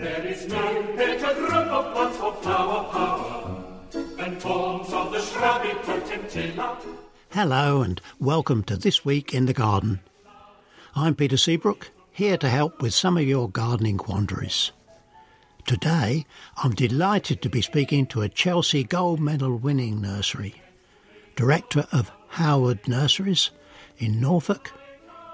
There 0.00 0.26
is 0.26 0.48
no 0.48 0.82
better 0.96 1.34
group 1.34 1.52
of 1.52 1.92
plants 1.92 2.16
for 2.16 2.32
flower 2.36 2.84
power 2.84 3.62
than 4.16 4.40
forms 4.40 4.90
of 4.94 5.12
the 5.12 5.20
shrubby 5.20 5.68
potentilla. 5.82 6.78
Hello 7.28 7.82
and 7.82 8.00
welcome 8.18 8.64
to 8.64 8.78
This 8.78 9.04
Week 9.04 9.34
in 9.34 9.44
the 9.44 9.52
Garden. 9.52 10.00
I'm 10.96 11.14
Peter 11.14 11.36
Seabrook, 11.36 11.90
here 12.10 12.38
to 12.38 12.48
help 12.48 12.80
with 12.80 12.94
some 12.94 13.18
of 13.18 13.24
your 13.24 13.50
gardening 13.50 13.98
quandaries. 13.98 14.72
Today, 15.66 16.24
I'm 16.56 16.72
delighted 16.74 17.42
to 17.42 17.50
be 17.50 17.60
speaking 17.60 18.06
to 18.06 18.22
a 18.22 18.30
Chelsea 18.30 18.84
Gold 18.84 19.20
Medal 19.20 19.54
winning 19.54 20.00
nursery. 20.00 20.62
Director 21.36 21.86
of 21.92 22.10
Howard 22.28 22.88
Nurseries 22.88 23.50
in 23.98 24.18
Norfolk, 24.18 24.72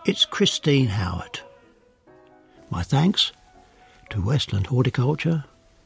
it's 0.06 0.24
Christine 0.24 0.88
Howard. 0.88 1.38
My 2.68 2.82
thanks 2.82 3.30
to 4.10 4.20
Westland 4.20 4.66
Horticulture, 4.66 5.44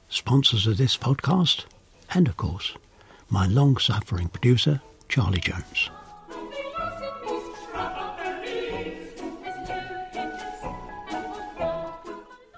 sponsors 0.09 0.67
of 0.67 0.77
this 0.77 0.97
podcast, 0.97 1.65
and 2.13 2.29
of 2.29 2.37
course, 2.37 2.75
my 3.29 3.47
long 3.47 3.77
suffering 3.77 4.29
producer, 4.29 4.81
Charlie 5.09 5.41
Jones. 5.41 5.91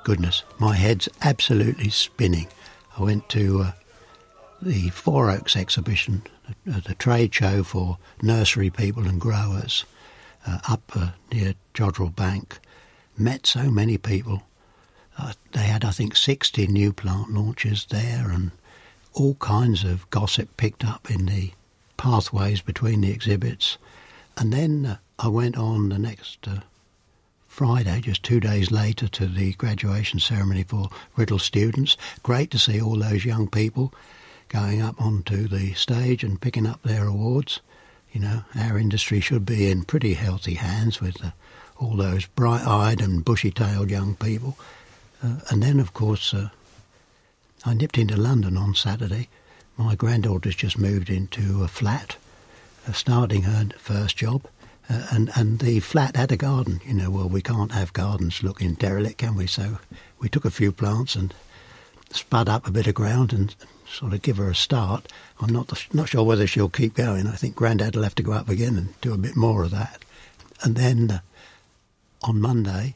Goodness, 0.04 0.42
my 0.58 0.74
head's 0.74 1.08
absolutely 1.22 1.90
spinning. 1.90 2.48
I 2.98 3.02
went 3.02 3.28
to 3.30 3.60
uh, 3.60 3.72
the 4.60 4.90
Four 4.90 5.30
Oaks 5.30 5.54
exhibition, 5.54 6.22
uh, 6.70 6.80
the 6.80 6.94
trade 6.94 7.32
show 7.34 7.62
for 7.62 7.98
nursery 8.20 8.68
people 8.68 9.06
and 9.06 9.20
growers 9.20 9.84
uh, 10.46 10.58
up 10.68 10.82
uh, 10.94 11.10
near 11.32 11.54
Jodrell 11.74 12.14
Bank. 12.14 12.58
Met 13.16 13.46
so 13.46 13.70
many 13.70 13.96
people. 13.96 14.42
Uh, 15.18 15.32
they 15.52 15.64
had, 15.64 15.84
I 15.84 15.90
think, 15.90 16.16
60 16.16 16.66
new 16.68 16.92
plant 16.92 17.32
launches 17.32 17.86
there 17.90 18.30
and 18.30 18.50
all 19.12 19.34
kinds 19.34 19.84
of 19.84 20.08
gossip 20.10 20.56
picked 20.56 20.84
up 20.84 21.10
in 21.10 21.26
the 21.26 21.52
pathways 21.96 22.60
between 22.62 23.02
the 23.02 23.10
exhibits. 23.10 23.78
And 24.36 24.52
then 24.52 24.86
uh, 24.86 24.96
I 25.18 25.28
went 25.28 25.56
on 25.56 25.90
the 25.90 25.98
next 25.98 26.48
uh, 26.48 26.60
Friday, 27.46 28.00
just 28.00 28.22
two 28.22 28.40
days 28.40 28.70
later, 28.70 29.06
to 29.08 29.26
the 29.26 29.52
graduation 29.52 30.18
ceremony 30.18 30.62
for 30.62 30.88
Writtle 31.16 31.40
students. 31.40 31.96
Great 32.22 32.50
to 32.50 32.58
see 32.58 32.80
all 32.80 32.96
those 32.96 33.26
young 33.26 33.46
people 33.46 33.92
going 34.48 34.80
up 34.80 35.00
onto 35.00 35.46
the 35.48 35.74
stage 35.74 36.24
and 36.24 36.40
picking 36.40 36.66
up 36.66 36.82
their 36.82 37.06
awards. 37.06 37.60
You 38.10 38.20
know, 38.20 38.44
our 38.58 38.78
industry 38.78 39.20
should 39.20 39.44
be 39.44 39.70
in 39.70 39.84
pretty 39.84 40.14
healthy 40.14 40.54
hands 40.54 41.00
with 41.00 41.22
uh, 41.22 41.30
all 41.78 41.96
those 41.96 42.26
bright-eyed 42.26 43.00
and 43.00 43.24
bushy-tailed 43.24 43.90
young 43.90 44.16
people. 44.16 44.56
Uh, 45.22 45.36
and 45.50 45.62
then, 45.62 45.78
of 45.78 45.92
course, 45.92 46.34
uh, 46.34 46.48
I 47.64 47.74
nipped 47.74 47.98
into 47.98 48.16
London 48.16 48.56
on 48.56 48.74
Saturday. 48.74 49.28
My 49.76 49.94
granddaughter's 49.94 50.56
just 50.56 50.78
moved 50.78 51.08
into 51.08 51.62
a 51.62 51.68
flat, 51.68 52.16
uh, 52.88 52.92
starting 52.92 53.42
her 53.42 53.68
first 53.78 54.16
job. 54.16 54.46
Uh, 54.90 55.06
and 55.12 55.30
and 55.36 55.60
the 55.60 55.78
flat 55.80 56.16
had 56.16 56.32
a 56.32 56.36
garden. 56.36 56.80
You 56.84 56.94
know, 56.94 57.10
well, 57.10 57.28
we 57.28 57.40
can't 57.40 57.72
have 57.72 57.92
gardens 57.92 58.42
looking 58.42 58.74
derelict, 58.74 59.18
can 59.18 59.36
we? 59.36 59.46
So 59.46 59.78
we 60.18 60.28
took 60.28 60.44
a 60.44 60.50
few 60.50 60.72
plants 60.72 61.14
and 61.14 61.32
spud 62.10 62.48
up 62.48 62.66
a 62.66 62.72
bit 62.72 62.86
of 62.86 62.94
ground 62.94 63.32
and 63.32 63.54
sort 63.88 64.12
of 64.12 64.22
give 64.22 64.38
her 64.38 64.50
a 64.50 64.54
start. 64.54 65.06
I'm 65.40 65.52
not 65.52 65.86
not 65.92 66.08
sure 66.08 66.24
whether 66.24 66.46
she'll 66.46 66.68
keep 66.68 66.94
going. 66.94 67.26
I 67.26 67.36
think 67.36 67.54
Grandad 67.54 67.94
will 67.94 68.02
have 68.02 68.14
to 68.16 68.22
go 68.22 68.32
up 68.32 68.48
again 68.48 68.76
and 68.76 69.00
do 69.00 69.14
a 69.14 69.18
bit 69.18 69.36
more 69.36 69.64
of 69.64 69.70
that. 69.70 70.04
And 70.62 70.76
then 70.76 71.10
uh, 71.10 71.20
on 72.22 72.40
Monday 72.40 72.94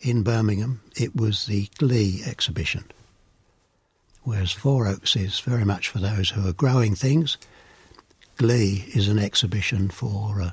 in 0.00 0.22
Birmingham, 0.22 0.80
it 0.96 1.16
was 1.16 1.46
the 1.46 1.68
Glee 1.78 2.22
exhibition. 2.24 2.84
Whereas 4.22 4.52
Four 4.52 4.86
Oaks 4.86 5.16
is 5.16 5.40
very 5.40 5.64
much 5.64 5.88
for 5.88 5.98
those 5.98 6.30
who 6.30 6.46
are 6.46 6.52
growing 6.52 6.94
things, 6.94 7.38
Glee 8.36 8.84
is 8.94 9.08
an 9.08 9.18
exhibition 9.18 9.90
for 9.90 10.40
uh, 10.40 10.50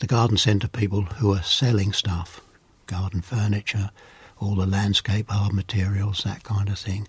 the 0.00 0.06
garden 0.06 0.36
centre 0.36 0.68
people 0.68 1.02
who 1.02 1.32
are 1.32 1.42
selling 1.42 1.92
stuff, 1.92 2.40
garden 2.86 3.22
furniture, 3.22 3.90
all 4.40 4.54
the 4.54 4.66
landscape 4.66 5.30
hard 5.30 5.52
materials, 5.52 6.22
that 6.24 6.42
kind 6.44 6.68
of 6.68 6.78
thing. 6.78 7.08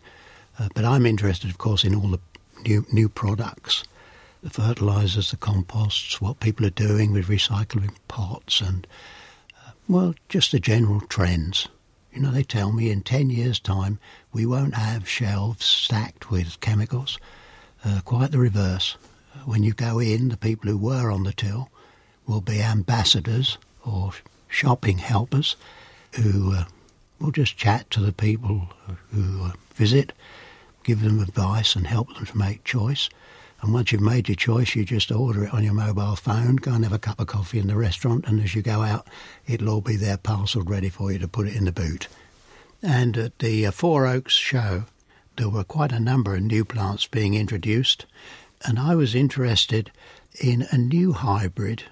Uh, 0.57 0.69
but 0.73 0.85
I'm 0.85 1.05
interested, 1.05 1.49
of 1.49 1.57
course, 1.57 1.83
in 1.83 1.95
all 1.95 2.09
the 2.09 2.19
new 2.65 2.85
new 2.91 3.09
products, 3.09 3.83
the 4.41 4.49
fertilisers, 4.49 5.31
the 5.31 5.37
composts, 5.37 6.21
what 6.21 6.39
people 6.39 6.65
are 6.65 6.71
doing 6.71 7.11
with 7.11 7.27
recycling 7.27 7.91
pots, 8.07 8.61
and 8.61 8.87
well, 9.89 10.13
just 10.29 10.51
the 10.51 10.59
general 10.59 11.01
trends. 11.01 11.67
You 12.13 12.21
know, 12.21 12.31
they 12.31 12.43
tell 12.43 12.71
me 12.71 12.91
in 12.91 13.01
ten 13.01 13.31
years' 13.31 13.59
time 13.59 13.99
we 14.31 14.45
won't 14.45 14.75
have 14.75 15.09
shelves 15.09 15.65
stacked 15.65 16.29
with 16.29 16.59
chemicals. 16.59 17.17
Uh, 17.83 18.01
quite 18.05 18.31
the 18.31 18.37
reverse. 18.37 18.97
When 19.45 19.63
you 19.63 19.73
go 19.73 19.99
in, 19.99 20.29
the 20.29 20.37
people 20.37 20.69
who 20.69 20.77
were 20.77 21.09
on 21.09 21.23
the 21.23 21.33
till 21.33 21.69
will 22.27 22.41
be 22.41 22.61
ambassadors 22.61 23.57
or 23.83 24.11
shopping 24.47 24.99
helpers 24.99 25.55
who 26.13 26.53
uh, 26.53 26.65
will 27.19 27.31
just 27.31 27.57
chat 27.57 27.89
to 27.91 27.99
the 27.99 28.13
people 28.13 28.69
who 29.11 29.45
uh, 29.45 29.51
visit, 29.73 30.13
give 30.83 31.01
them 31.01 31.19
advice 31.19 31.75
and 31.75 31.87
help 31.87 32.13
them 32.13 32.25
to 32.25 32.37
make 32.37 32.63
choice. 32.63 33.09
And 33.61 33.73
once 33.73 33.91
you've 33.91 34.01
made 34.01 34.29
your 34.29 34.35
choice, 34.35 34.73
you 34.75 34.85
just 34.85 35.11
order 35.11 35.43
it 35.43 35.53
on 35.53 35.63
your 35.63 35.73
mobile 35.73 36.15
phone, 36.15 36.55
go 36.55 36.71
and 36.71 36.83
have 36.85 36.93
a 36.93 36.99
cup 36.99 37.19
of 37.19 37.27
coffee 37.27 37.59
in 37.59 37.67
the 37.67 37.75
restaurant, 37.75 38.25
and 38.25 38.41
as 38.41 38.55
you 38.55 38.61
go 38.61 38.81
out, 38.83 39.07
it'll 39.47 39.69
all 39.69 39.81
be 39.81 39.97
there 39.97 40.17
parcelled 40.17 40.69
ready 40.69 40.87
for 40.87 41.11
you 41.11 41.19
to 41.19 41.27
put 41.27 41.47
it 41.47 41.55
in 41.55 41.65
the 41.65 41.71
boot. 41.71 42.07
And 42.81 43.17
at 43.17 43.39
the 43.39 43.65
uh, 43.65 43.71
Four 43.71 44.07
Oaks 44.07 44.33
show, 44.33 44.85
there 45.35 45.49
were 45.49 45.65
quite 45.65 45.91
a 45.91 45.99
number 45.99 46.35
of 46.35 46.41
new 46.41 46.63
plants 46.63 47.05
being 47.05 47.33
introduced, 47.33 48.05
and 48.65 48.79
I 48.79 48.95
was 48.95 49.13
interested 49.13 49.91
in 50.41 50.65
a 50.71 50.77
new 50.77 51.11
hybrid 51.11 51.83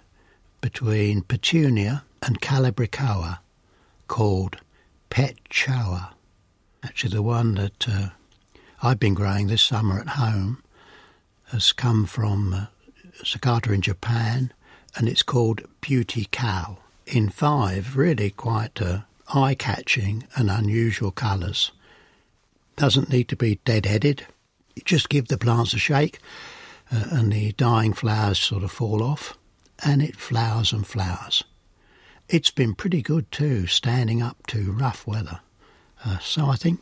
between 0.61 1.21
petunia 1.21 2.03
and 2.21 2.41
calibrachoa 2.41 3.39
called 4.07 4.57
Pet 5.09 5.35
Chowa. 5.49 6.09
Actually, 6.81 7.13
the 7.13 7.21
one 7.21 7.55
that 7.55 7.89
uh, 7.89 8.09
I've 8.81 8.99
been 8.99 9.13
growing 9.13 9.47
this 9.47 9.61
summer 9.61 9.99
at 9.99 10.09
home 10.09 10.63
has 11.47 11.71
come 11.71 12.05
from 12.05 12.53
uh, 12.53 12.65
Sakata 13.23 13.73
in 13.73 13.81
Japan 13.81 14.53
and 14.95 15.07
it's 15.07 15.23
called 15.23 15.61
BeautiCal 15.81 16.77
in 17.05 17.29
five 17.29 17.95
really 17.95 18.31
quite 18.31 18.81
uh, 18.81 19.01
eye 19.33 19.55
catching 19.55 20.27
and 20.35 20.49
unusual 20.49 21.11
colours. 21.11 21.71
Doesn't 22.75 23.09
need 23.09 23.27
to 23.29 23.35
be 23.35 23.59
dead-headed. 23.65 24.25
You 24.75 24.81
just 24.85 25.09
give 25.09 25.27
the 25.27 25.37
plants 25.37 25.73
a 25.73 25.77
shake 25.77 26.19
uh, 26.91 27.05
and 27.11 27.31
the 27.31 27.53
dying 27.53 27.93
flowers 27.93 28.39
sort 28.39 28.63
of 28.63 28.71
fall 28.71 29.01
off 29.03 29.37
and 29.83 30.01
it 30.01 30.15
flowers 30.15 30.71
and 30.71 30.85
flowers. 30.85 31.43
It's 32.29 32.51
been 32.51 32.75
pretty 32.75 33.01
good 33.01 33.31
too, 33.31 33.67
standing 33.67 34.21
up 34.21 34.45
to 34.47 34.71
rough 34.71 35.07
weather. 35.07 35.39
Uh, 36.03 36.19
so 36.19 36.47
I 36.47 36.55
think 36.55 36.81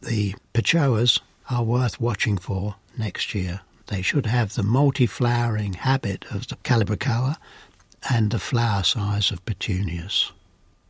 the 0.00 0.34
Petchoas 0.54 1.20
are 1.50 1.62
worth 1.62 2.00
watching 2.00 2.38
for 2.38 2.76
next 2.96 3.34
year. 3.34 3.60
They 3.86 4.02
should 4.02 4.26
have 4.26 4.54
the 4.54 4.62
multi-flowering 4.62 5.74
habit 5.74 6.24
of 6.30 6.48
the 6.48 6.56
Calibrachoa 6.56 7.36
and 8.10 8.30
the 8.30 8.38
flower 8.38 8.82
size 8.82 9.30
of 9.30 9.44
petunias. 9.44 10.32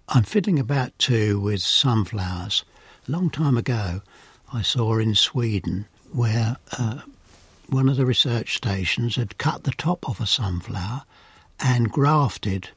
I'm 0.08 0.22
fiddling 0.22 0.58
about 0.58 0.98
too 0.98 1.40
with 1.40 1.62
sunflowers. 1.62 2.64
A 3.06 3.10
long 3.10 3.30
time 3.30 3.56
ago, 3.56 4.02
I 4.52 4.62
saw 4.62 4.98
in 4.98 5.14
Sweden 5.14 5.86
where 6.12 6.56
uh, 6.78 7.00
one 7.68 7.88
of 7.88 7.96
the 7.96 8.06
research 8.06 8.56
stations 8.56 9.16
had 9.16 9.38
cut 9.38 9.64
the 9.64 9.72
top 9.72 10.08
off 10.08 10.20
a 10.20 10.26
sunflower 10.26 11.02
and 11.60 11.90
grafted 11.90 12.70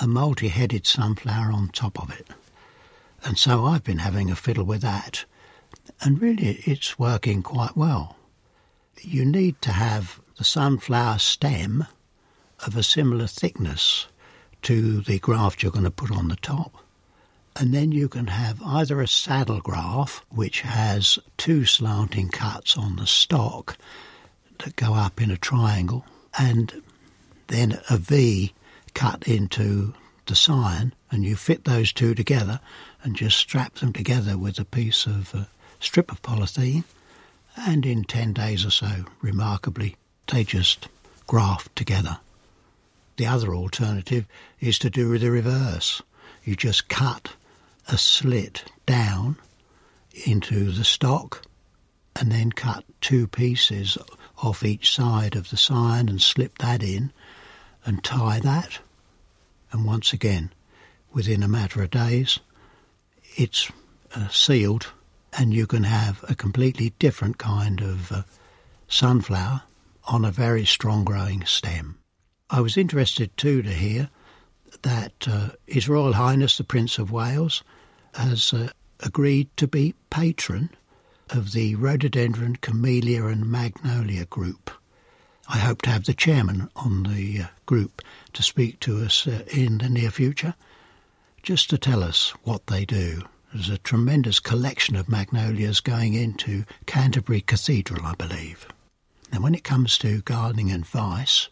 a 0.00 0.06
multi 0.06 0.48
headed 0.48 0.86
sunflower 0.86 1.52
on 1.52 1.68
top 1.68 2.00
of 2.00 2.10
it. 2.10 2.28
And 3.22 3.36
so 3.36 3.66
I've 3.66 3.84
been 3.84 3.98
having 3.98 4.30
a 4.30 4.36
fiddle 4.36 4.64
with 4.64 4.80
that, 4.80 5.26
and 6.00 6.22
really 6.22 6.62
it's 6.64 6.98
working 6.98 7.42
quite 7.42 7.76
well. 7.76 8.16
You 9.02 9.24
need 9.24 9.60
to 9.62 9.72
have 9.72 10.20
the 10.36 10.44
sunflower 10.44 11.18
stem 11.18 11.86
of 12.66 12.76
a 12.76 12.82
similar 12.82 13.26
thickness 13.26 14.06
to 14.62 15.00
the 15.00 15.18
graft 15.18 15.62
you're 15.62 15.72
going 15.72 15.84
to 15.84 15.90
put 15.90 16.10
on 16.10 16.28
the 16.28 16.36
top. 16.36 16.84
And 17.56 17.74
then 17.74 17.92
you 17.92 18.08
can 18.08 18.28
have 18.28 18.62
either 18.62 19.00
a 19.00 19.08
saddle 19.08 19.60
graft, 19.60 20.22
which 20.30 20.60
has 20.60 21.18
two 21.36 21.64
slanting 21.64 22.28
cuts 22.28 22.76
on 22.76 22.96
the 22.96 23.06
stock 23.06 23.76
that 24.58 24.76
go 24.76 24.94
up 24.94 25.20
in 25.20 25.30
a 25.30 25.36
triangle, 25.36 26.04
and 26.38 26.82
then 27.48 27.80
a 27.88 27.96
V 27.96 28.52
cut 28.94 29.26
into 29.26 29.94
the 30.26 30.36
scion, 30.36 30.94
and 31.10 31.24
you 31.24 31.34
fit 31.36 31.64
those 31.64 31.92
two 31.92 32.14
together 32.14 32.60
and 33.02 33.16
just 33.16 33.36
strap 33.36 33.76
them 33.76 33.92
together 33.92 34.36
with 34.38 34.58
a 34.58 34.64
piece 34.64 35.06
of 35.06 35.34
uh, 35.34 35.44
strip 35.80 36.12
of 36.12 36.22
polythene, 36.22 36.84
and 37.56 37.84
in 37.84 38.04
10 38.04 38.32
days 38.32 38.64
or 38.64 38.70
so, 38.70 39.04
remarkably, 39.20 39.96
they 40.28 40.44
just 40.44 40.88
graft 41.26 41.74
together. 41.76 42.18
The 43.16 43.26
other 43.26 43.54
alternative 43.54 44.26
is 44.60 44.78
to 44.78 44.90
do 44.90 45.18
the 45.18 45.30
reverse. 45.30 46.02
You 46.44 46.56
just 46.56 46.88
cut 46.88 47.32
a 47.88 47.98
slit 47.98 48.64
down 48.86 49.36
into 50.26 50.70
the 50.70 50.84
stock 50.84 51.42
and 52.16 52.32
then 52.32 52.52
cut 52.52 52.84
two 53.00 53.26
pieces 53.26 53.98
off 54.42 54.64
each 54.64 54.94
side 54.94 55.36
of 55.36 55.50
the 55.50 55.56
scion 55.56 56.08
and 56.08 56.20
slip 56.20 56.58
that 56.58 56.82
in 56.82 57.12
and 57.84 58.02
tie 58.02 58.40
that. 58.40 58.78
And 59.72 59.84
once 59.84 60.12
again, 60.12 60.52
within 61.12 61.42
a 61.42 61.48
matter 61.48 61.82
of 61.82 61.90
days, 61.90 62.38
it's 63.36 63.70
uh, 64.14 64.28
sealed 64.28 64.92
and 65.32 65.54
you 65.54 65.66
can 65.66 65.84
have 65.84 66.24
a 66.28 66.34
completely 66.34 66.92
different 66.98 67.38
kind 67.38 67.80
of 67.80 68.12
uh, 68.12 68.22
sunflower 68.88 69.62
on 70.04 70.24
a 70.24 70.30
very 70.30 70.64
strong 70.64 71.04
growing 71.04 71.44
stem. 71.44 71.98
I 72.48 72.60
was 72.60 72.76
interested 72.76 73.36
too 73.36 73.62
to 73.62 73.70
hear 73.70 74.10
that 74.82 75.28
uh, 75.28 75.50
His 75.66 75.88
Royal 75.88 76.14
Highness 76.14 76.56
the 76.56 76.64
Prince 76.64 76.98
of 76.98 77.12
Wales 77.12 77.62
has 78.14 78.52
uh, 78.52 78.70
agreed 79.00 79.48
to 79.56 79.68
be 79.68 79.94
patron 80.10 80.70
of 81.28 81.52
the 81.52 81.76
Rhododendron, 81.76 82.56
Camellia 82.56 83.26
and 83.26 83.50
Magnolia 83.50 84.26
group. 84.26 84.70
I 85.48 85.58
hope 85.58 85.82
to 85.82 85.90
have 85.90 86.04
the 86.04 86.14
chairman 86.14 86.70
on 86.76 87.04
the 87.04 87.42
uh, 87.42 87.46
group 87.66 88.02
to 88.32 88.42
speak 88.42 88.80
to 88.80 89.04
us 89.04 89.26
uh, 89.26 89.42
in 89.52 89.78
the 89.78 89.88
near 89.88 90.10
future, 90.10 90.54
just 91.42 91.70
to 91.70 91.78
tell 91.78 92.02
us 92.02 92.30
what 92.42 92.66
they 92.66 92.84
do. 92.84 93.22
There's 93.52 93.68
a 93.68 93.78
tremendous 93.78 94.38
collection 94.38 94.94
of 94.94 95.08
magnolias 95.08 95.80
going 95.80 96.14
into 96.14 96.64
Canterbury 96.86 97.40
Cathedral, 97.40 98.06
I 98.06 98.14
believe. 98.14 98.68
Now, 99.32 99.40
when 99.40 99.56
it 99.56 99.64
comes 99.64 99.98
to 99.98 100.22
gardening 100.22 100.70
advice, 100.70 101.48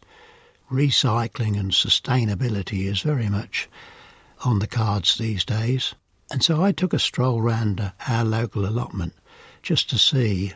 recycling 0.70 1.58
and 1.58 1.72
sustainability 1.72 2.86
is 2.86 3.00
very 3.00 3.28
much 3.28 3.68
on 4.44 4.60
the 4.60 4.68
cards 4.68 5.18
these 5.18 5.44
days. 5.44 5.96
And 6.30 6.44
so 6.44 6.62
I 6.62 6.70
took 6.70 6.92
a 6.92 7.00
stroll 7.00 7.42
round 7.42 7.92
our 8.06 8.24
local 8.24 8.64
allotment 8.64 9.14
just 9.62 9.90
to 9.90 9.98
see 9.98 10.52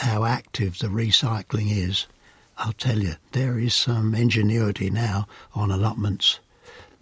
how 0.00 0.24
active 0.24 0.78
the 0.78 0.88
recycling 0.88 1.70
is. 1.70 2.06
I'll 2.58 2.74
tell 2.74 2.98
you, 2.98 3.14
there 3.32 3.58
is 3.58 3.74
some 3.74 4.14
ingenuity 4.14 4.90
now 4.90 5.26
on 5.54 5.70
allotments. 5.70 6.40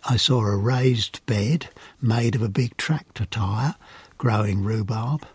I 0.08 0.16
saw 0.16 0.46
a 0.46 0.56
raised 0.56 1.24
bed 1.26 1.68
made 2.00 2.36
of 2.36 2.42
a 2.42 2.48
big 2.48 2.76
tractor 2.76 3.26
tyre 3.26 3.74
growing 4.18 4.62
rhubarb. 4.62 5.26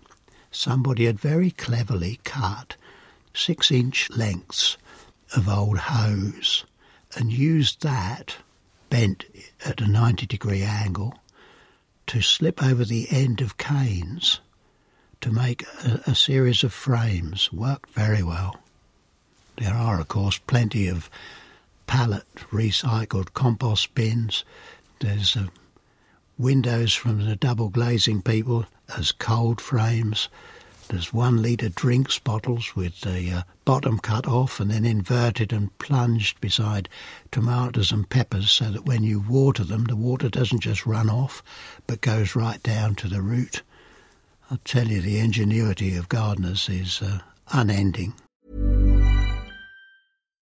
Somebody 0.50 1.06
had 1.06 1.20
very 1.20 1.52
cleverly 1.52 2.22
cut 2.24 2.78
six 3.34 3.70
inch 3.70 4.10
lengths 4.12 4.78
of 5.36 5.50
old 5.50 5.78
hose 5.78 6.64
and 7.18 7.34
used 7.34 7.82
that 7.82 8.38
bent 8.90 9.26
at 9.66 9.82
a 9.82 9.88
90 9.88 10.26
degree 10.26 10.64
angle 10.64 11.16
to 12.08 12.22
slip 12.22 12.64
over 12.64 12.86
the 12.86 13.08
end 13.10 13.42
of 13.42 13.58
canes 13.58 14.40
to 15.20 15.32
make 15.34 15.64
a, 15.84 16.02
a 16.08 16.16
series 16.16 16.64
of 16.64 16.72
frames. 16.72 17.52
Worked 17.52 17.90
very 17.90 18.24
well. 18.24 18.58
There 19.58 19.74
are, 19.74 20.00
of 20.00 20.08
course, 20.08 20.38
plenty 20.38 20.88
of 20.88 21.10
pallet 21.92 22.24
recycled 22.52 23.34
compost 23.34 23.94
bins. 23.94 24.46
There's 25.02 25.36
uh, 25.36 25.48
windows 26.38 26.94
from 26.94 27.26
the 27.26 27.36
double 27.36 27.68
glazing 27.68 28.22
people 28.22 28.66
as 28.98 29.12
cold 29.12 29.60
frames. 29.60 30.30
There's 30.88 31.12
one 31.12 31.44
litre 31.44 31.68
drinks 31.68 32.18
bottles 32.18 32.78
with 32.78 33.02
the 33.02 33.32
uh, 33.32 33.42
bottom 33.66 34.00
cut 34.00 34.26
off 34.26 34.62
and 34.62 34.72
then 34.72 34.86
inverted 34.86 35.52
and 35.52 35.78
plunged 35.80 36.40
beside 36.40 36.88
tomatoes 37.30 37.92
and 37.92 38.10
peppers 38.10 38.52
so 38.52 38.72
that 38.72 38.86
when 38.86 39.04
you 39.04 39.20
water 39.20 39.66
them, 39.66 39.84
the 39.84 39.98
water 39.98 40.30
doesn't 40.30 40.62
just 40.62 40.86
run 40.86 41.10
off 41.10 41.44
but 41.88 42.00
goes 42.00 42.38
right 42.38 42.64
down 42.64 42.96
to 42.96 43.10
the 43.10 43.22
root. 43.22 43.64
I'll 44.50 44.62
tell 44.64 44.88
you, 44.88 45.02
the 45.02 45.20
ingenuity 45.20 45.98
of 45.98 46.08
gardeners 46.08 46.70
is 46.70 47.02
uh, 47.02 47.20
unending. 47.52 48.14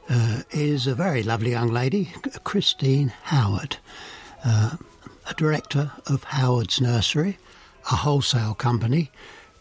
uh, 0.10 0.42
is 0.52 0.88
a 0.88 0.96
very 0.96 1.24
lovely 1.24 1.52
young 1.52 1.70
lady, 1.70 2.12
Christine 2.44 3.14
Howard, 3.24 3.78
uh, 4.44 4.76
a 5.30 5.34
director 5.36 5.94
of 6.08 6.26
Howard's 6.26 6.82
Nursery, 6.82 7.38
a 7.90 7.96
wholesale 7.96 8.56
company 8.56 9.10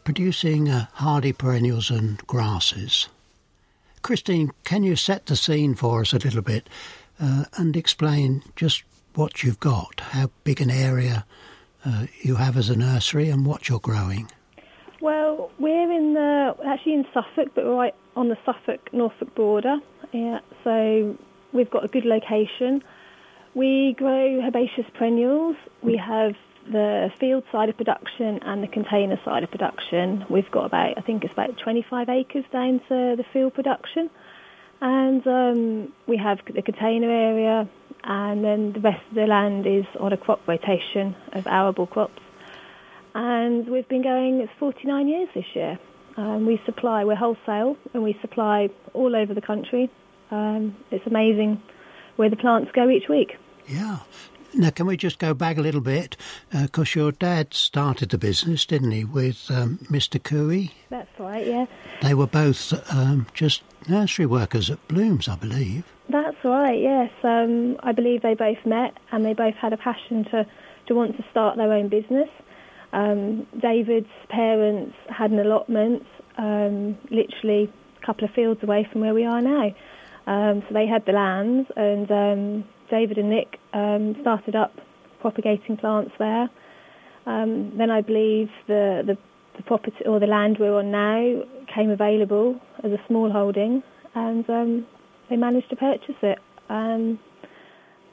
producing 0.02 0.68
uh, 0.68 0.86
hardy 0.94 1.32
perennials 1.32 1.88
and 1.90 2.18
grasses. 2.26 3.06
Christine, 4.02 4.50
can 4.64 4.82
you 4.82 4.96
set 4.96 5.26
the 5.26 5.36
scene 5.36 5.76
for 5.76 6.00
us 6.00 6.12
a 6.12 6.18
little 6.18 6.42
bit 6.42 6.68
uh, 7.20 7.44
and 7.56 7.76
explain 7.76 8.42
just 8.56 8.82
what 9.14 9.44
you've 9.44 9.60
got, 9.60 10.00
how 10.00 10.32
big 10.42 10.60
an 10.60 10.70
area 10.70 11.24
uh, 11.84 12.06
you 12.22 12.36
have 12.36 12.56
as 12.56 12.70
a 12.70 12.76
nursery, 12.76 13.30
and 13.30 13.46
what 13.46 13.68
you're 13.68 13.80
growing? 13.80 14.30
Well, 15.00 15.50
we're 15.58 15.90
in 15.90 16.14
the 16.14 16.54
actually 16.66 16.94
in 16.94 17.06
Suffolk, 17.14 17.52
but 17.54 17.64
we're 17.64 17.74
right 17.74 17.94
on 18.16 18.28
the 18.28 18.36
Suffolk 18.44 18.92
Norfolk 18.92 19.34
border. 19.34 19.78
Yeah, 20.12 20.40
so 20.62 21.16
we've 21.52 21.70
got 21.70 21.84
a 21.84 21.88
good 21.88 22.04
location. 22.04 22.82
We 23.54 23.94
grow 23.96 24.40
herbaceous 24.42 24.86
perennials. 24.94 25.56
We 25.82 25.96
have 25.96 26.34
the 26.70 27.10
field 27.18 27.44
side 27.50 27.68
of 27.68 27.76
production 27.76 28.40
and 28.42 28.62
the 28.62 28.68
container 28.68 29.18
side 29.24 29.42
of 29.42 29.50
production. 29.50 30.24
We've 30.28 30.50
got 30.50 30.66
about 30.66 30.98
I 30.98 31.00
think 31.00 31.24
it's 31.24 31.32
about 31.32 31.56
25 31.58 32.08
acres 32.08 32.44
down 32.52 32.80
to 32.88 33.16
the 33.16 33.24
field 33.32 33.54
production, 33.54 34.10
and 34.80 35.26
um, 35.26 35.92
we 36.06 36.18
have 36.18 36.40
the 36.44 36.62
container 36.62 37.10
area, 37.10 37.68
and 38.04 38.44
then 38.44 38.72
the 38.72 38.80
rest 38.80 39.02
of 39.08 39.14
the 39.14 39.26
land 39.26 39.66
is 39.66 39.84
on 39.98 40.12
a 40.12 40.16
crop 40.16 40.46
rotation 40.48 41.14
of 41.32 41.46
arable 41.46 41.86
crops 41.86 42.20
and 43.14 43.68
we've 43.68 43.88
been 43.88 44.02
going. 44.02 44.40
It's 44.40 44.52
49 44.58 45.08
years 45.08 45.28
this 45.34 45.44
year. 45.54 45.78
Um, 46.16 46.46
we 46.46 46.60
supply. 46.64 47.04
We're 47.04 47.16
wholesale, 47.16 47.76
and 47.94 48.02
we 48.02 48.16
supply 48.20 48.70
all 48.92 49.16
over 49.16 49.34
the 49.34 49.40
country. 49.40 49.90
Um, 50.30 50.76
it's 50.90 51.06
amazing 51.06 51.62
where 52.16 52.30
the 52.30 52.36
plants 52.36 52.70
go 52.72 52.88
each 52.88 53.08
week. 53.08 53.36
Yeah. 53.66 53.98
Now, 54.54 54.70
can 54.70 54.86
we 54.86 54.96
just 54.96 55.18
go 55.18 55.34
back 55.34 55.58
a 55.58 55.60
little 55.60 55.80
bit? 55.80 56.16
Because 56.50 56.94
your 56.94 57.12
dad 57.12 57.54
started 57.54 58.10
the 58.10 58.18
business, 58.18 58.66
didn't 58.66 58.90
he, 58.90 59.04
with 59.04 59.50
um, 59.50 59.78
Mr. 59.84 60.22
Cooey? 60.22 60.72
That's 60.88 61.18
right, 61.18 61.46
yeah. 61.46 61.66
They 62.02 62.14
were 62.14 62.26
both 62.26 62.72
um, 62.92 63.26
just 63.32 63.62
nursery 63.88 64.26
workers 64.26 64.70
at 64.70 64.86
Blooms, 64.88 65.28
I 65.28 65.36
believe. 65.36 65.84
That's 66.08 66.36
right, 66.44 66.78
yes. 66.78 67.10
Um, 67.22 67.76
I 67.82 67.92
believe 67.92 68.22
they 68.22 68.34
both 68.34 68.64
met 68.66 68.96
and 69.12 69.24
they 69.24 69.34
both 69.34 69.54
had 69.54 69.72
a 69.72 69.76
passion 69.76 70.24
to, 70.32 70.46
to 70.86 70.94
want 70.94 71.16
to 71.16 71.24
start 71.30 71.56
their 71.56 71.72
own 71.72 71.88
business. 71.88 72.28
Um, 72.92 73.46
David's 73.60 74.08
parents 74.28 74.96
had 75.08 75.30
an 75.30 75.38
allotment 75.38 76.04
um, 76.40 76.98
literally 77.10 77.70
a 78.02 78.06
couple 78.06 78.24
of 78.24 78.34
fields 78.34 78.62
away 78.62 78.88
from 78.90 79.02
where 79.02 79.14
we 79.14 79.24
are 79.24 79.42
now. 79.42 79.74
Um, 80.26 80.62
so 80.66 80.74
they 80.74 80.86
had 80.86 81.04
the 81.06 81.12
lands, 81.12 81.70
and 81.76 82.10
um, 82.10 82.64
David 82.90 83.18
and 83.18 83.30
Nick 83.30 83.59
um, 83.72 84.16
started 84.20 84.56
up 84.56 84.72
propagating 85.20 85.76
plants 85.76 86.12
there. 86.18 86.48
Um, 87.26 87.72
then 87.76 87.90
I 87.90 88.00
believe 88.00 88.48
the, 88.66 89.02
the, 89.06 89.18
the 89.56 89.62
property 89.64 89.96
or 90.06 90.18
the 90.18 90.26
land 90.26 90.56
we're 90.58 90.78
on 90.78 90.90
now 90.90 91.42
came 91.74 91.90
available 91.90 92.60
as 92.82 92.90
a 92.92 92.98
small 93.06 93.30
holding, 93.30 93.82
and 94.14 94.48
um, 94.48 94.86
they 95.28 95.36
managed 95.36 95.70
to 95.70 95.76
purchase 95.76 96.16
it. 96.22 96.38
Um, 96.68 97.18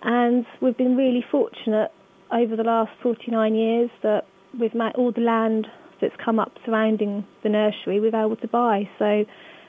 and 0.01 0.45
we've 0.61 0.77
been 0.77 0.95
really 0.95 1.23
fortunate 1.31 1.91
over 2.31 2.55
the 2.55 2.63
last 2.63 2.91
49 3.01 3.55
years 3.55 3.89
that 4.03 4.25
we've 4.59 4.73
with 4.73 4.95
all 4.95 5.11
the 5.11 5.21
land 5.21 5.67
that's 6.01 6.13
come 6.23 6.39
up 6.39 6.51
surrounding 6.65 7.25
the 7.43 7.49
nursery, 7.49 7.99
we've 7.99 8.11
been 8.11 8.21
able 8.21 8.35
to 8.35 8.47
buy. 8.47 8.89
So 8.99 9.25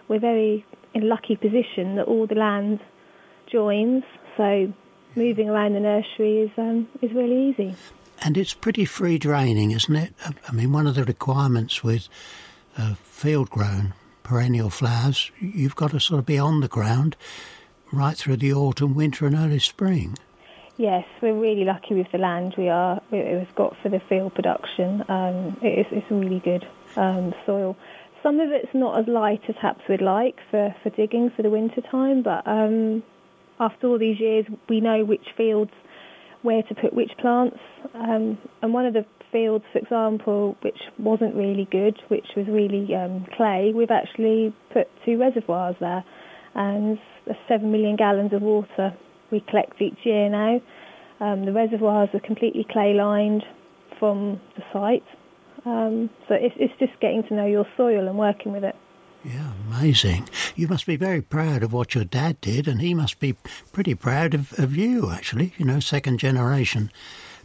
we're 0.09 0.21
very 0.21 0.65
in 0.95 1.09
lucky 1.09 1.37
position 1.37 1.97
that 1.97 2.05
all 2.07 2.27
the 2.27 2.35
land 2.35 2.81
joins. 3.51 4.03
So 4.37 4.73
moving 5.15 5.49
around 5.49 5.75
the 5.75 5.81
nursery 5.81 6.41
is 6.41 6.51
um, 6.57 6.89
is 7.03 7.13
really 7.13 7.51
easy. 7.51 7.75
And 8.23 8.37
it's 8.37 8.55
pretty 8.55 8.85
free 8.85 9.19
draining, 9.19 9.71
isn't 9.71 9.95
it? 9.95 10.13
I 10.49 10.53
mean, 10.53 10.73
one 10.73 10.87
of 10.87 10.97
the 10.97 11.05
requirements 11.05 11.85
with 11.85 12.09
uh, 12.77 12.95
field 12.95 13.49
grown 13.51 13.95
perennial 14.25 14.71
flowers, 14.71 15.31
you've 15.41 15.77
got 15.77 15.93
to 15.93 16.01
sort 16.01 16.19
of 16.19 16.27
be 16.27 16.39
on 16.39 16.61
the 16.61 16.69
ground 16.69 17.17
right 17.93 18.17
through 18.17 18.37
the 18.37 18.53
autumn, 18.53 18.95
winter, 18.95 19.27
and 19.27 19.35
early 19.35 19.59
spring. 19.59 20.17
Yes, 20.77 21.05
we're 21.23 21.35
really 21.35 21.65
lucky 21.65 21.95
with 21.95 22.11
the 22.13 22.19
land 22.19 22.55
we 22.57 22.69
are. 22.69 23.01
It 23.11 23.39
was 23.39 23.49
got 23.57 23.77
for 23.83 23.89
the 23.89 24.01
field 24.01 24.35
production. 24.35 25.03
Um, 25.09 25.57
it's, 25.63 25.89
it's 25.91 26.11
really 26.11 26.41
good 26.41 26.67
um, 26.97 27.35
soil. 27.47 27.77
Some 28.23 28.39
of 28.39 28.51
it's 28.51 28.75
not 28.75 29.01
as 29.01 29.09
light 29.09 29.43
as 29.49 29.55
perhaps 29.55 29.81
we'd 29.89 30.03
like 30.03 30.37
for, 30.51 30.75
for 30.83 30.91
digging 30.91 31.31
for 31.31 31.43
the 31.43 31.51
winter 31.51 31.81
time, 31.81 32.23
but 32.23 32.47
um, 32.47 33.03
after 33.61 33.89
all 33.89 33.99
these 33.99 34.21
years, 34.21 34.47
we 34.69 34.81
know 34.81 35.05
which 35.05 35.27
fields 35.37 35.73
where 36.43 36.63
to 36.63 36.75
put 36.75 36.93
which 36.95 37.11
plants. 37.21 37.59
Um, 37.95 38.39
and 38.63 38.73
one 38.73 38.87
of 38.87 38.95
the 38.95 39.05
fields, 39.33 39.65
for 39.73 39.79
example, 39.79 40.57
which 40.63 40.79
wasn't 40.99 41.35
really 41.35 41.67
good, 41.71 41.99
which 42.09 42.27
was 42.37 42.47
really 42.49 42.95
um, 42.95 43.27
clay, 43.37 43.73
we've 43.75 43.91
actually 43.91 44.55
put 44.73 44.87
two 45.05 45.19
reservoirs 45.19 45.77
there, 45.81 46.05
and 46.55 46.99
seven 47.49 47.73
million 47.73 47.97
gallons 47.97 48.33
of 48.33 48.43
water 48.43 48.97
we 49.31 49.45
collect 49.49 49.81
each 49.81 49.99
year 50.05 50.31
now. 50.31 50.61
Um, 51.21 51.45
the 51.45 51.53
reservoirs 51.53 52.09
are 52.15 52.21
completely 52.21 52.67
clay 52.71 52.95
lined 52.95 53.43
from 53.99 54.41
the 54.57 54.63
site. 54.73 55.05
Um, 55.67 56.09
so 56.29 56.35
it's, 56.35 56.55
it's 56.59 56.73
just 56.79 56.99
getting 57.01 57.25
to 57.29 57.35
know 57.35 57.47
your 57.47 57.67
soil 57.77 58.09
and 58.09 58.17
working 58.17 58.53
with 58.53 58.65
it. 58.65 58.77
Yeah, 59.29 59.53
amazing. 59.69 60.29
You 60.57 60.69
must 60.69 60.87
be 60.87 60.97
very 60.97 61.21
proud 61.21 61.63
of 61.63 61.73
what 61.73 61.95
your 61.95 62.05
dad 62.05 62.41
did, 62.41 62.67
and 62.67 62.81
he 62.81 62.95
must 62.95 63.21
be 63.21 63.37
pretty 63.73 63.95
proud 63.95 64.33
of, 64.33 64.59
of 64.59 64.75
you, 64.75 65.11
actually. 65.11 65.53
You 65.59 65.67
know, 65.67 65.81
second 65.81 66.19
generation 66.19 66.91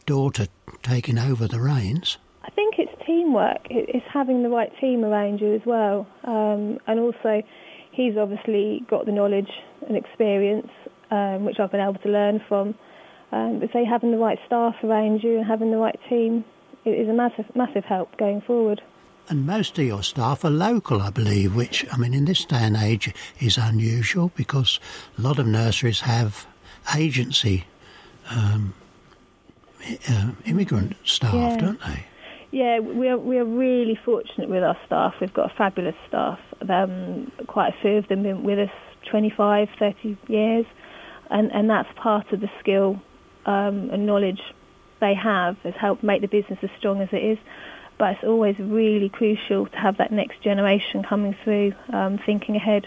daughter 0.05 0.47
taking 0.81 1.19
over 1.19 1.47
the 1.47 1.59
reins. 1.59 2.17
I 2.43 2.49
think 2.51 2.75
it's 2.77 2.91
teamwork. 3.05 3.67
It's 3.69 4.05
having 4.11 4.43
the 4.43 4.49
right 4.49 4.71
team 4.79 5.03
around 5.03 5.41
you 5.41 5.53
as 5.55 5.61
well. 5.65 6.07
Um, 6.23 6.79
and 6.87 6.99
also, 6.99 7.43
he's 7.91 8.15
obviously 8.17 8.83
got 8.89 9.05
the 9.05 9.11
knowledge 9.11 9.51
and 9.87 9.97
experience 9.97 10.69
um, 11.13 11.45
which 11.45 11.59
I've 11.59 11.71
been 11.71 11.81
able 11.81 11.99
to 11.99 12.09
learn 12.09 12.41
from. 12.47 12.75
Um, 13.31 13.59
but 13.59 13.69
say 13.71 13.85
having 13.85 14.11
the 14.11 14.17
right 14.17 14.39
staff 14.45 14.75
around 14.83 15.23
you 15.23 15.37
and 15.37 15.45
having 15.45 15.71
the 15.71 15.77
right 15.77 15.99
team 16.09 16.43
is 16.85 17.07
a 17.07 17.13
massive, 17.13 17.45
massive 17.55 17.83
help 17.85 18.15
going 18.17 18.41
forward. 18.41 18.81
And 19.29 19.47
most 19.47 19.79
of 19.79 19.85
your 19.85 20.03
staff 20.03 20.43
are 20.43 20.49
local, 20.49 21.01
I 21.01 21.09
believe, 21.09 21.55
which, 21.55 21.85
I 21.91 21.97
mean, 21.97 22.13
in 22.13 22.25
this 22.25 22.45
day 22.45 22.57
and 22.57 22.75
age 22.75 23.13
is 23.39 23.57
unusual 23.57 24.31
because 24.35 24.79
a 25.17 25.21
lot 25.21 25.39
of 25.39 25.47
nurseries 25.47 26.01
have 26.01 26.45
agency 26.95 27.65
um, 28.29 28.73
uh, 30.09 30.31
immigrant 30.45 30.95
staff, 31.03 31.33
yeah. 31.33 31.57
don't 31.57 31.79
they? 31.81 32.05
Yeah, 32.51 32.79
we're 32.79 33.17
we're 33.17 33.45
really 33.45 33.97
fortunate 34.05 34.47
with 34.47 34.63
our 34.63 34.77
staff. 34.85 35.15
We've 35.19 35.33
got 35.33 35.51
a 35.51 35.55
fabulous 35.55 35.95
staff. 36.07 36.39
Um, 36.69 37.31
quite 37.47 37.73
a 37.73 37.81
few 37.81 37.97
of 37.97 38.07
them 38.09 38.23
have 38.25 38.35
been 38.35 38.43
with 38.43 38.59
us 38.59 38.75
25, 39.09 39.69
30 39.79 40.17
years 40.27 40.65
and 41.33 41.51
and 41.51 41.69
that's 41.69 41.89
part 41.95 42.31
of 42.31 42.39
the 42.39 42.49
skill 42.59 43.01
um, 43.45 43.89
and 43.91 44.05
knowledge 44.05 44.39
they 45.01 45.13
have 45.13 45.57
has 45.63 45.73
helped 45.73 46.03
make 46.03 46.21
the 46.21 46.27
business 46.27 46.59
as 46.61 46.69
strong 46.77 47.01
as 47.01 47.09
it 47.11 47.17
is. 47.17 47.37
But 48.03 48.15
it's 48.15 48.25
always 48.25 48.57
really 48.59 49.07
crucial 49.07 49.65
to 49.65 49.77
have 49.77 49.95
that 49.99 50.11
next 50.11 50.41
generation 50.43 51.03
coming 51.03 51.37
through, 51.41 51.71
um, 51.93 52.19
thinking 52.25 52.57
ahead 52.57 52.85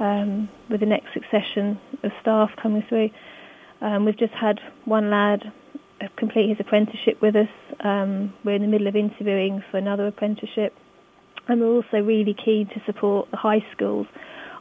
um, 0.00 0.48
with 0.70 0.80
the 0.80 0.86
next 0.86 1.12
succession 1.12 1.78
of 2.02 2.10
staff 2.22 2.48
coming 2.62 2.82
through. 2.88 3.10
Um, 3.82 4.06
we've 4.06 4.16
just 4.16 4.32
had 4.32 4.58
one 4.86 5.10
lad 5.10 5.52
complete 6.16 6.48
his 6.48 6.58
apprenticeship 6.58 7.20
with 7.20 7.36
us. 7.36 7.50
Um, 7.80 8.32
we're 8.44 8.54
in 8.54 8.62
the 8.62 8.68
middle 8.68 8.86
of 8.86 8.96
interviewing 8.96 9.62
for 9.70 9.76
another 9.76 10.06
apprenticeship, 10.06 10.74
and 11.48 11.60
we're 11.60 11.74
also 11.76 11.98
really 11.98 12.32
keen 12.32 12.66
to 12.68 12.80
support 12.86 13.30
the 13.30 13.36
high 13.36 13.62
schools 13.74 14.06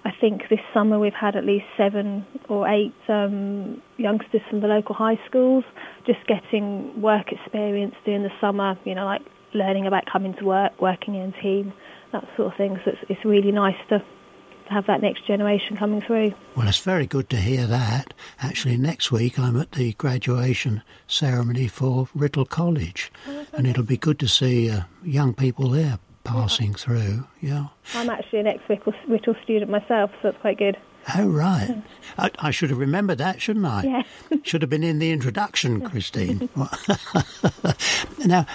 I 0.03 0.11
think 0.21 0.49
this 0.49 0.59
summer 0.73 0.99
we've 0.99 1.13
had 1.13 1.37
at 1.37 1.45
least 1.45 1.65
seven 1.77 2.27
or 2.47 2.67
eight 2.67 2.93
um, 3.07 3.81
youngsters 3.97 4.41
from 4.49 4.59
the 4.59 4.67
local 4.67 4.93
high 4.93 5.19
schools 5.25 5.63
just 6.05 6.19
getting 6.27 7.01
work 7.01 7.31
experience 7.31 7.95
during 8.05 8.21
the 8.21 8.31
summer, 8.39 8.77
you 8.83 8.93
know, 8.93 9.05
like 9.05 9.23
learning 9.55 9.87
about 9.87 10.05
coming 10.05 10.33
to 10.35 10.45
work, 10.45 10.79
working 10.81 11.15
in 11.15 11.33
a 11.33 11.41
team, 11.41 11.73
that 12.11 12.27
sort 12.35 12.51
of 12.51 12.57
thing. 12.57 12.79
So 12.83 12.91
it's, 12.91 12.99
it's 13.09 13.25
really 13.25 13.51
nice 13.51 13.77
to, 13.89 13.99
to 13.99 14.69
have 14.69 14.87
that 14.87 15.01
next 15.01 15.25
generation 15.25 15.77
coming 15.77 16.01
through. 16.01 16.33
Well, 16.55 16.67
it's 16.67 16.79
very 16.79 17.07
good 17.07 17.29
to 17.29 17.37
hear 17.37 17.65
that. 17.67 18.13
Actually, 18.39 18.77
next 18.77 19.11
week 19.11 19.39
I'm 19.39 19.59
at 19.59 19.71
the 19.71 19.93
graduation 19.93 20.83
ceremony 21.07 21.67
for 21.67 22.07
Writtle 22.15 22.47
College, 22.47 23.11
oh, 23.27 23.45
and 23.53 23.67
it'll 23.67 23.83
be 23.83 23.97
good 23.97 24.19
to 24.19 24.27
see 24.27 24.69
uh, 24.69 24.81
young 25.03 25.33
people 25.33 25.69
there 25.69 25.99
passing 26.23 26.71
yeah. 26.71 26.77
through. 26.77 27.27
Yeah. 27.41 27.67
I'm 27.93 28.09
actually 28.09 28.39
an 28.39 28.47
ex-Writtle 28.47 29.41
student 29.43 29.71
myself, 29.71 30.11
so 30.21 30.29
it's 30.29 30.41
quite 30.41 30.57
good. 30.57 30.77
Oh, 31.15 31.27
right. 31.27 31.83
I, 32.17 32.31
I, 32.39 32.51
should 32.51 32.71
have 32.71 32.79
remembered 32.79 33.19
that, 33.19 33.39
shouldn't 33.39 33.65
I? 33.65 33.83
Yeah. 33.83 34.37
should 34.43 34.63
have 34.63 34.69
been 34.71 34.83
in 34.83 34.97
the 34.99 35.11
introduction, 35.11 35.81
Christine. 35.89 36.49
now, 38.25 38.47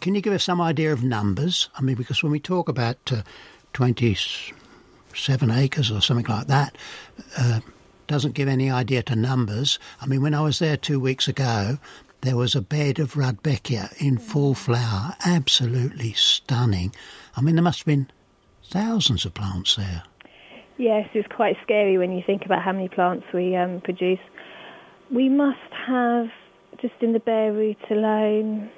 can 0.00 0.14
you 0.14 0.20
give 0.20 0.32
us 0.32 0.44
some 0.44 0.60
idea 0.60 0.92
of 0.92 1.02
numbers? 1.04 1.68
I 1.76 1.82
mean, 1.82 1.96
because 1.96 2.22
when 2.22 2.32
we 2.32 2.40
talk 2.40 2.68
about 2.68 2.96
uh, 3.12 3.22
27 3.72 5.50
acres 5.50 5.90
or 5.90 6.00
something 6.00 6.26
like 6.26 6.46
that, 6.46 6.76
uh, 7.38 7.60
doesn't 8.06 8.34
give 8.34 8.48
any 8.48 8.70
idea 8.70 9.02
to 9.04 9.14
numbers. 9.14 9.78
I 10.00 10.06
mean, 10.06 10.22
when 10.22 10.34
I 10.34 10.40
was 10.40 10.58
there 10.58 10.76
two 10.76 10.98
weeks 10.98 11.28
ago, 11.28 11.78
there 12.22 12.36
was 12.36 12.54
a 12.54 12.60
bed 12.60 12.98
of 12.98 13.14
Rudbeckia 13.14 13.94
in 13.98 14.18
full 14.18 14.54
flower, 14.54 15.14
absolutely 15.24 16.12
stunning. 16.14 16.92
I 17.36 17.40
mean, 17.40 17.54
there 17.54 17.64
must 17.64 17.80
have 17.80 17.86
been 17.86 18.10
thousands 18.64 19.24
of 19.24 19.34
plants 19.34 19.76
there. 19.76 20.02
Yes, 20.76 21.08
it's 21.14 21.28
quite 21.28 21.56
scary 21.62 21.98
when 21.98 22.12
you 22.12 22.22
think 22.26 22.44
about 22.44 22.62
how 22.62 22.72
many 22.72 22.88
plants 22.88 23.26
we 23.32 23.54
um, 23.54 23.80
produce. 23.82 24.18
We 25.10 25.28
must 25.28 25.58
have, 25.86 26.28
just 26.80 26.94
in 27.00 27.12
the 27.12 27.20
bare 27.20 27.52
root 27.52 27.78
alone, 27.90 28.70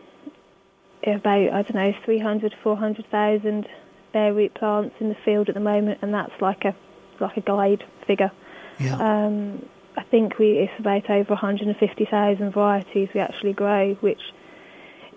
about, 1.06 1.52
I 1.52 1.62
don't 1.62 1.74
know, 1.74 1.92
300, 2.04 2.54
400,000 2.62 3.68
bare 4.12 4.34
root 4.34 4.54
plants 4.54 4.94
in 5.00 5.08
the 5.08 5.16
field 5.24 5.48
at 5.48 5.54
the 5.54 5.60
moment, 5.60 5.98
and 6.02 6.12
that's 6.12 6.32
like 6.40 6.64
a, 6.64 6.74
like 7.20 7.36
a 7.36 7.40
guide 7.40 7.84
figure. 8.06 8.30
Yeah. 8.78 8.96
Um, 8.96 9.64
I 9.96 10.02
think 10.04 10.38
we 10.38 10.58
it's 10.58 10.72
about 10.78 11.10
over 11.10 11.30
150,000 11.30 12.52
varieties 12.52 13.08
we 13.14 13.20
actually 13.20 13.52
grow, 13.52 13.94
which 14.00 14.20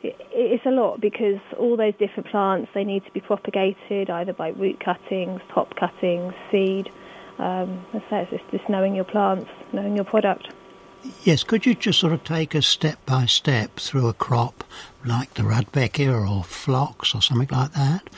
it's 0.04 0.66
a 0.66 0.70
lot 0.70 1.02
because 1.02 1.40
all 1.58 1.78
those 1.78 1.96
different 1.98 2.30
plants 2.30 2.70
they 2.74 2.84
need 2.84 3.04
to 3.06 3.12
be 3.12 3.22
propagated 3.22 4.10
either 4.10 4.34
by 4.34 4.50
root 4.50 4.80
cuttings, 4.80 5.42
top 5.50 5.76
cuttings, 5.76 6.34
seed. 6.52 6.90
Um, 7.40 7.86
so 8.10 8.28
it's 8.32 8.44
just 8.52 8.70
knowing 8.70 8.96
your 8.96 9.06
plants, 9.06 9.50
knowing 9.74 9.96
your 9.96 10.06
product. 10.06 10.50
Yes, 11.24 11.44
could 11.44 11.66
you 11.66 11.76
just 11.76 12.00
sort 12.00 12.14
of 12.14 12.24
take 12.24 12.56
us 12.56 12.68
step 12.68 13.04
by 13.06 13.26
step 13.26 13.78
through 13.78 14.08
a 14.08 14.14
crop 14.14 14.64
like 15.04 15.34
the 15.36 15.44
Rudbeckia 15.44 16.12
or 16.14 16.44
phlox 16.44 17.16
or 17.16 17.22
something 17.22 17.50
like 17.56 17.72
that? 17.74 18.10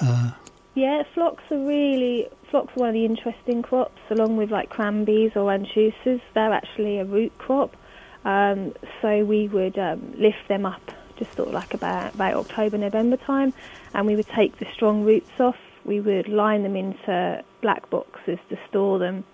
Uh, 0.00 0.30
yeah, 0.74 1.02
phlox 1.14 1.42
are 1.50 1.58
really 1.58 2.28
phlox 2.50 2.76
are 2.76 2.80
one 2.80 2.88
of 2.90 2.94
the 2.94 3.04
interesting 3.04 3.62
crops, 3.62 4.00
along 4.10 4.36
with 4.36 4.50
like 4.50 4.70
cranberries 4.70 5.32
or 5.34 5.50
anchusas. 5.50 6.20
They're 6.34 6.52
actually 6.52 6.98
a 6.98 7.04
root 7.04 7.36
crop. 7.38 7.76
Um, 8.24 8.74
so 9.00 9.24
we 9.24 9.48
would 9.48 9.78
um, 9.78 10.14
lift 10.16 10.48
them 10.48 10.66
up 10.66 10.90
just 11.16 11.34
sort 11.34 11.48
of 11.48 11.54
like 11.54 11.74
about, 11.74 12.14
about 12.14 12.34
October, 12.34 12.78
November 12.78 13.16
time, 13.16 13.52
and 13.94 14.06
we 14.06 14.16
would 14.16 14.28
take 14.28 14.58
the 14.58 14.66
strong 14.74 15.04
roots 15.04 15.40
off. 15.40 15.56
We 15.84 16.00
would 16.00 16.28
line 16.28 16.62
them 16.62 16.76
into 16.76 17.42
black 17.62 17.88
boxes 17.90 18.38
to 18.50 18.58
store 18.68 18.98
them. 18.98 19.24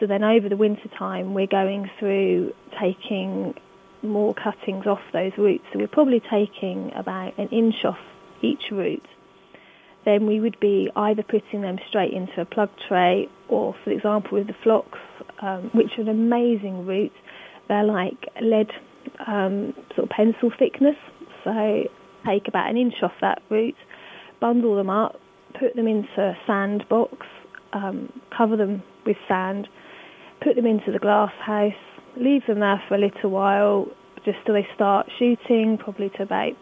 So 0.00 0.06
then 0.06 0.22
over 0.22 0.48
the 0.48 0.56
winter 0.56 0.88
time, 0.98 1.34
we're 1.34 1.46
going 1.46 1.90
through 1.98 2.52
taking 2.80 3.54
more 4.02 4.34
cuttings 4.34 4.86
off 4.86 5.00
those 5.12 5.32
roots. 5.38 5.64
So 5.72 5.78
we're 5.78 5.88
probably 5.88 6.20
taking 6.20 6.92
about 6.94 7.38
an 7.38 7.48
inch 7.48 7.76
off 7.84 7.98
each 8.42 8.70
root. 8.70 9.02
Then 10.04 10.26
we 10.26 10.38
would 10.38 10.60
be 10.60 10.90
either 10.94 11.22
putting 11.22 11.62
them 11.62 11.78
straight 11.88 12.12
into 12.12 12.40
a 12.40 12.44
plug 12.44 12.70
tray 12.88 13.28
or, 13.48 13.74
for 13.82 13.90
example, 13.90 14.38
with 14.38 14.46
the 14.46 14.54
phlox, 14.62 14.98
um, 15.42 15.70
which 15.74 15.90
are 15.98 16.02
an 16.02 16.08
amazing 16.08 16.86
root. 16.86 17.12
They're 17.68 17.84
like 17.84 18.28
lead 18.40 18.70
um, 19.26 19.74
sort 19.94 20.04
of 20.04 20.10
pencil 20.10 20.52
thickness. 20.56 20.96
So 21.42 21.84
take 22.24 22.48
about 22.48 22.70
an 22.70 22.76
inch 22.76 22.94
off 23.02 23.12
that 23.20 23.42
root, 23.50 23.74
bundle 24.40 24.76
them 24.76 24.90
up, 24.90 25.16
put 25.58 25.74
them 25.74 25.88
into 25.88 26.08
a 26.18 26.36
sand 26.46 26.84
box, 26.88 27.26
um, 27.72 28.12
cover 28.36 28.56
them 28.56 28.82
with 29.04 29.16
sand, 29.28 29.68
put 30.42 30.56
them 30.56 30.66
into 30.66 30.92
the 30.92 30.98
glass 30.98 31.32
house, 31.44 31.72
leave 32.16 32.46
them 32.46 32.60
there 32.60 32.82
for 32.88 32.94
a 32.94 32.98
little 32.98 33.30
while, 33.30 33.86
just 34.24 34.38
till 34.44 34.54
they 34.54 34.66
start 34.74 35.06
shooting, 35.18 35.78
probably 35.78 36.10
to 36.16 36.22
about 36.22 36.52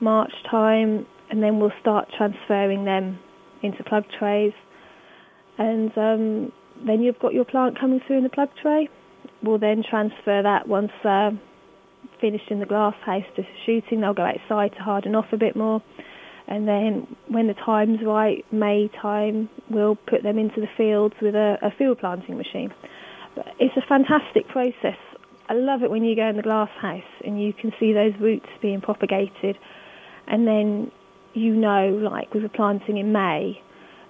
March 0.00 0.32
time, 0.50 1.06
and 1.30 1.42
then 1.42 1.58
we'll 1.58 1.72
start 1.80 2.08
transferring 2.16 2.84
them 2.84 3.18
into 3.62 3.82
plug 3.84 4.04
trays. 4.18 4.52
And 5.58 5.96
um, 5.96 6.52
then 6.86 7.02
you've 7.02 7.18
got 7.18 7.34
your 7.34 7.44
plant 7.44 7.78
coming 7.78 8.00
through 8.06 8.18
in 8.18 8.24
the 8.24 8.30
plug 8.30 8.48
tray. 8.60 8.88
We'll 9.42 9.58
then 9.58 9.82
transfer 9.88 10.42
that 10.42 10.66
once 10.66 10.92
uh, 11.04 11.30
finished 12.20 12.50
in 12.50 12.60
the 12.60 12.66
glass 12.66 12.94
house 13.04 13.24
to 13.36 13.42
shooting. 13.66 14.00
They'll 14.00 14.14
go 14.14 14.26
outside 14.26 14.72
to 14.76 14.82
harden 14.82 15.14
off 15.14 15.26
a 15.32 15.36
bit 15.36 15.56
more. 15.56 15.82
And 16.48 16.66
then 16.66 17.16
when 17.28 17.46
the 17.46 17.54
time's 17.54 18.00
right, 18.04 18.44
May 18.52 18.90
time, 19.00 19.48
we'll 19.70 19.96
put 19.96 20.22
them 20.22 20.38
into 20.38 20.60
the 20.60 20.66
fields 20.76 21.14
with 21.22 21.34
a, 21.34 21.56
a 21.62 21.70
field 21.78 21.98
planting 21.98 22.36
machine. 22.36 22.72
It's 23.58 23.76
a 23.76 23.82
fantastic 23.82 24.48
process. 24.48 24.98
I 25.48 25.54
love 25.54 25.82
it 25.82 25.90
when 25.90 26.04
you 26.04 26.14
go 26.16 26.26
in 26.28 26.36
the 26.36 26.42
glass 26.42 26.70
house 26.80 27.02
and 27.24 27.42
you 27.42 27.52
can 27.52 27.72
see 27.78 27.92
those 27.92 28.14
roots 28.20 28.48
being 28.60 28.80
propagated. 28.80 29.58
And 30.26 30.46
then 30.46 30.90
you 31.34 31.54
know, 31.54 31.88
like 31.88 32.32
with 32.34 32.44
a 32.44 32.48
planting 32.48 32.98
in 32.98 33.12
May, 33.12 33.60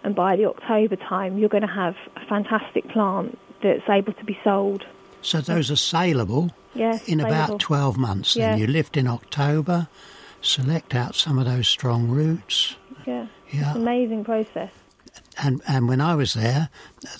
and 0.05 0.15
by 0.15 0.37
the 0.37 0.47
October 0.47 0.97
time, 0.97 1.39
you're 1.39 1.49
going 1.49 1.67
to 1.67 1.73
have 1.73 1.95
a 2.17 2.27
fantastic 2.27 2.89
plant 2.89 3.39
that's 3.63 3.89
able 3.89 4.13
to 4.15 4.25
be 4.25 4.37
sold. 4.43 4.85
So 5.21 5.41
those 5.41 5.71
are 5.71 5.77
saleable 5.77 6.51
Yes, 6.75 7.07
in 7.09 7.21
about 7.21 7.61
12 7.61 7.97
months. 7.97 8.35
Then 8.35 8.59
you 8.59 8.67
lift 8.67 8.97
in 8.97 9.07
October, 9.07 9.87
select 10.41 10.95
out 10.95 11.15
some 11.15 11.39
of 11.39 11.45
those 11.45 11.69
strong 11.69 12.09
roots. 12.09 12.77
Yeah, 13.07 13.27
Yeah. 13.53 13.69
it's 13.69 13.77
an 13.77 13.83
amazing 13.83 14.25
process. 14.25 14.71
And, 15.39 15.63
and 15.67 15.89
when 15.89 16.01
I 16.01 16.15
was 16.15 16.35
there, 16.35 16.69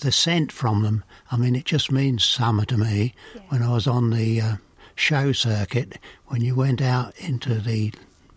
the 0.01 0.11
scent 0.11 0.51
from 0.51 0.83
them, 0.83 1.03
I 1.31 1.37
mean, 1.37 1.55
it 1.55 1.65
just 1.65 1.91
means 1.91 2.23
summer 2.23 2.65
to 2.65 2.77
me. 2.77 3.13
When 3.49 3.63
I 3.63 3.73
was 3.73 3.87
on 3.87 4.11
the 4.11 4.41
uh, 4.41 4.55
show 4.95 5.31
circuit, 5.31 5.97
when 6.27 6.41
you 6.41 6.55
went 6.55 6.81
out 6.81 7.13
into 7.17 7.55
the 7.55 7.91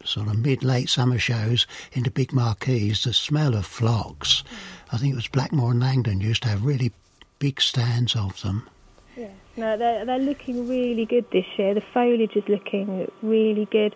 sort 0.05 0.29
of 0.29 0.39
mid 0.39 0.63
late 0.63 0.89
summer 0.89 1.19
shows 1.19 1.67
into 1.93 2.11
big 2.11 2.33
marquees, 2.33 3.05
the 3.05 3.13
smell 3.13 3.55
of 3.55 3.67
phlox, 3.67 4.45
I 4.93 4.99
think 4.99 5.13
it 5.13 5.17
was 5.17 5.29
Blackmore 5.29 5.73
and 5.73 5.81
Langdon 5.81 6.21
used 6.21 6.43
to 6.45 6.49
have 6.49 6.65
really 6.65 6.93
big 7.39 7.61
stands 7.61 8.17
of 8.17 8.41
them. 8.43 8.69
Yeah. 9.17 9.29
No, 9.57 9.77
they're, 9.77 10.05
they're 10.05 10.19
looking 10.19 10.69
really 10.69 11.07
good 11.07 11.31
this 11.31 11.47
year. 11.57 11.75
The 11.75 11.81
foliage 11.81 12.37
is 12.37 12.45
looking 12.49 13.11
really 13.23 13.67
good. 13.67 13.95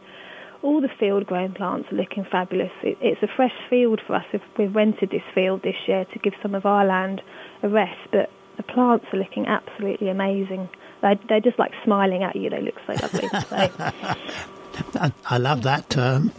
All 0.62 0.80
the 0.80 0.90
field 0.98 1.26
grown 1.26 1.54
plants 1.54 1.90
are 1.90 1.96
looking 1.96 2.24
fabulous. 2.24 2.72
It, 2.82 2.98
it's 3.00 3.22
a 3.22 3.28
fresh 3.34 3.54
field 3.68 4.00
for 4.06 4.14
us. 4.14 4.26
If 4.32 4.42
we've 4.58 4.74
rented 4.74 5.10
this 5.10 5.22
field 5.34 5.62
this 5.62 5.76
year 5.86 6.04
to 6.12 6.18
give 6.18 6.34
some 6.42 6.54
of 6.54 6.66
our 6.66 6.84
land 6.84 7.22
a 7.62 7.68
rest, 7.68 7.98
but 8.12 8.30
the 8.56 8.62
plants 8.62 9.06
are 9.12 9.18
looking 9.18 9.46
absolutely 9.46 10.10
amazing. 10.10 10.68
They're, 11.00 11.18
they're 11.28 11.40
just 11.40 11.58
like 11.58 11.72
smiling 11.82 12.22
at 12.22 12.36
you. 12.36 12.50
They 12.50 12.60
look 12.60 12.76
so 12.86 12.92
lovely. 12.92 13.28
so, 14.92 15.12
I, 15.30 15.38
love 15.38 15.62
that 15.62 15.88
term. 15.88 16.32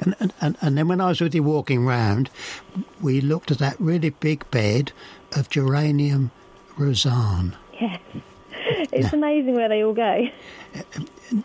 And, 0.00 0.14
and, 0.20 0.32
and, 0.40 0.56
and 0.62 0.78
then 0.78 0.88
when 0.88 1.00
I 1.02 1.08
was 1.08 1.20
with 1.20 1.34
you 1.34 1.42
walking 1.42 1.84
round, 1.84 2.30
we 3.02 3.20
looked 3.20 3.50
at 3.50 3.58
that 3.58 3.78
really 3.78 4.10
big 4.10 4.50
bed 4.50 4.92
of 5.36 5.50
geranium 5.50 6.30
Rozanne. 6.78 7.54
yeah. 7.80 7.98
It's 8.92 9.12
amazing 9.12 9.54
where 9.54 9.68
they 9.68 9.84
all 9.84 9.92
go. 9.92 10.26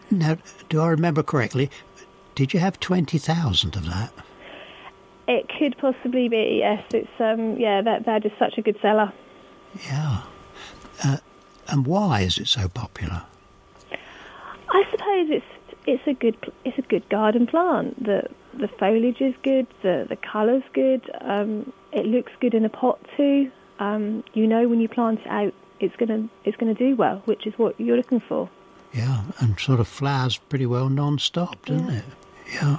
Now, 0.09 0.37
do 0.69 0.81
I 0.81 0.87
remember 0.87 1.21
correctly? 1.21 1.69
Did 2.35 2.53
you 2.53 2.59
have 2.59 2.79
20,000 2.79 3.75
of 3.75 3.85
that? 3.85 4.13
It 5.27 5.49
could 5.57 5.77
possibly 5.77 6.27
be, 6.27 6.57
yes. 6.59 6.83
It's 6.93 7.19
um, 7.19 7.57
yeah, 7.57 7.81
they're, 7.81 7.99
they're 7.99 8.21
such 8.39 8.57
a 8.57 8.61
good 8.61 8.77
seller. 8.81 9.13
Yeah. 9.85 10.23
Uh, 11.03 11.17
and 11.67 11.85
why 11.85 12.21
is 12.21 12.37
it 12.37 12.47
so 12.47 12.67
popular? 12.67 13.23
I 14.69 14.83
suppose 14.91 15.29
it's 15.29 15.45
it's 15.85 16.07
a 16.07 16.13
good 16.13 16.35
it's 16.65 16.77
a 16.77 16.81
good 16.83 17.07
garden 17.09 17.47
plant. 17.47 18.03
The 18.03 18.23
the 18.53 18.67
foliage 18.67 19.21
is 19.21 19.35
good. 19.43 19.67
The 19.81 20.05
the 20.07 20.15
colour's 20.15 20.63
good. 20.73 21.09
Um, 21.21 21.71
it 21.91 22.05
looks 22.05 22.31
good 22.39 22.53
in 22.53 22.65
a 22.65 22.69
pot 22.69 22.99
too. 23.17 23.51
Um, 23.79 24.23
you 24.33 24.47
know 24.47 24.67
when 24.67 24.79
you 24.79 24.87
plant 24.87 25.21
it 25.21 25.27
out, 25.27 25.53
it's 25.79 25.95
gonna 25.95 26.27
it's 26.45 26.57
gonna 26.57 26.73
do 26.73 26.95
well, 26.95 27.21
which 27.25 27.47
is 27.47 27.53
what 27.57 27.79
you're 27.79 27.97
looking 27.97 28.19
for. 28.19 28.49
Yeah, 28.93 29.23
and 29.39 29.59
sort 29.59 29.79
of 29.79 29.87
flowers 29.87 30.37
pretty 30.37 30.65
well 30.65 30.89
non-stop, 30.89 31.65
doesn't 31.65 31.89
it? 31.89 32.03
Yeah. 32.53 32.77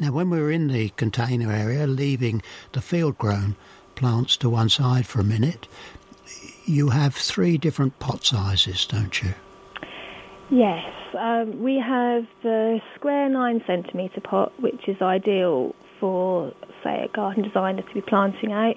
Now, 0.00 0.12
when 0.12 0.30
we 0.30 0.40
were 0.40 0.50
in 0.50 0.68
the 0.68 0.90
container 0.90 1.52
area, 1.52 1.86
leaving 1.86 2.42
the 2.72 2.80
field-grown 2.80 3.56
plants 3.94 4.36
to 4.38 4.48
one 4.48 4.68
side 4.68 5.06
for 5.06 5.20
a 5.20 5.24
minute, 5.24 5.68
you 6.64 6.90
have 6.90 7.14
three 7.14 7.58
different 7.58 7.98
pot 7.98 8.24
sizes, 8.24 8.86
don't 8.86 9.22
you? 9.22 9.34
Yes, 10.50 10.84
um, 11.18 11.62
we 11.62 11.78
have 11.78 12.24
the 12.42 12.80
square 12.94 13.28
nine 13.28 13.62
centimetre 13.66 14.20
pot, 14.20 14.52
which 14.60 14.88
is 14.88 14.96
ideal 15.02 15.74
for, 16.00 16.52
say, 16.82 17.04
a 17.04 17.08
garden 17.08 17.42
designer 17.42 17.82
to 17.82 17.94
be 17.94 18.00
planting 18.00 18.52
out. 18.52 18.76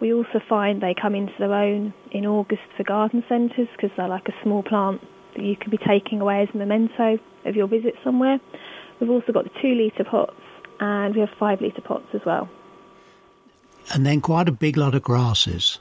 We 0.00 0.12
also 0.12 0.40
find 0.48 0.82
they 0.82 0.94
come 1.00 1.14
into 1.14 1.34
their 1.38 1.52
own 1.52 1.94
in 2.10 2.26
August 2.26 2.62
for 2.76 2.82
garden 2.82 3.22
centres 3.28 3.68
because 3.76 3.90
they're 3.96 4.08
like 4.08 4.28
a 4.28 4.34
small 4.42 4.62
plant 4.62 5.00
that 5.36 5.44
you 5.44 5.54
could 5.56 5.70
be 5.70 5.78
taking 5.78 6.20
away 6.20 6.42
as 6.42 6.48
a 6.54 6.56
memento 6.56 7.18
of 7.44 7.54
your 7.54 7.68
visit 7.68 7.94
somewhere. 8.02 8.40
We've 9.02 9.10
also 9.10 9.32
got 9.32 9.42
the 9.42 9.50
two 9.60 9.74
litre 9.74 10.04
pots 10.04 10.36
and 10.78 11.12
we 11.12 11.20
have 11.22 11.30
five 11.36 11.60
litre 11.60 11.80
pots 11.80 12.06
as 12.14 12.20
well. 12.24 12.48
And 13.92 14.06
then 14.06 14.20
quite 14.20 14.48
a 14.48 14.52
big 14.52 14.76
lot 14.76 14.94
of 14.94 15.02
grasses. 15.02 15.80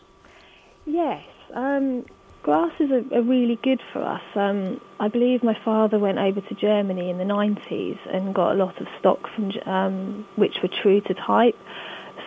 Yes, 0.88 1.24
um, 1.54 2.04
grasses 2.42 2.90
are, 2.90 3.16
are 3.16 3.22
really 3.22 3.60
good 3.62 3.80
for 3.94 4.02
us. 4.02 4.24
Um, 4.34 4.82
I 5.00 5.08
believe 5.08 5.44
my 5.44 5.56
father 5.64 6.00
went 6.00 6.18
over 6.18 6.42
to 6.42 6.56
Germany 6.56 7.12
in 7.12 7.20
the 7.20 7.24
90s 7.24 8.00
and 8.12 8.34
got 8.34 8.54
a 8.54 8.56
lot 8.56 8.82
of 8.82 8.88
stock 8.98 9.20
from 9.36 9.52
um, 9.72 10.26
which 10.36 10.56
were 10.64 10.70
true 10.82 11.00
to 11.02 11.14
type. 11.14 11.60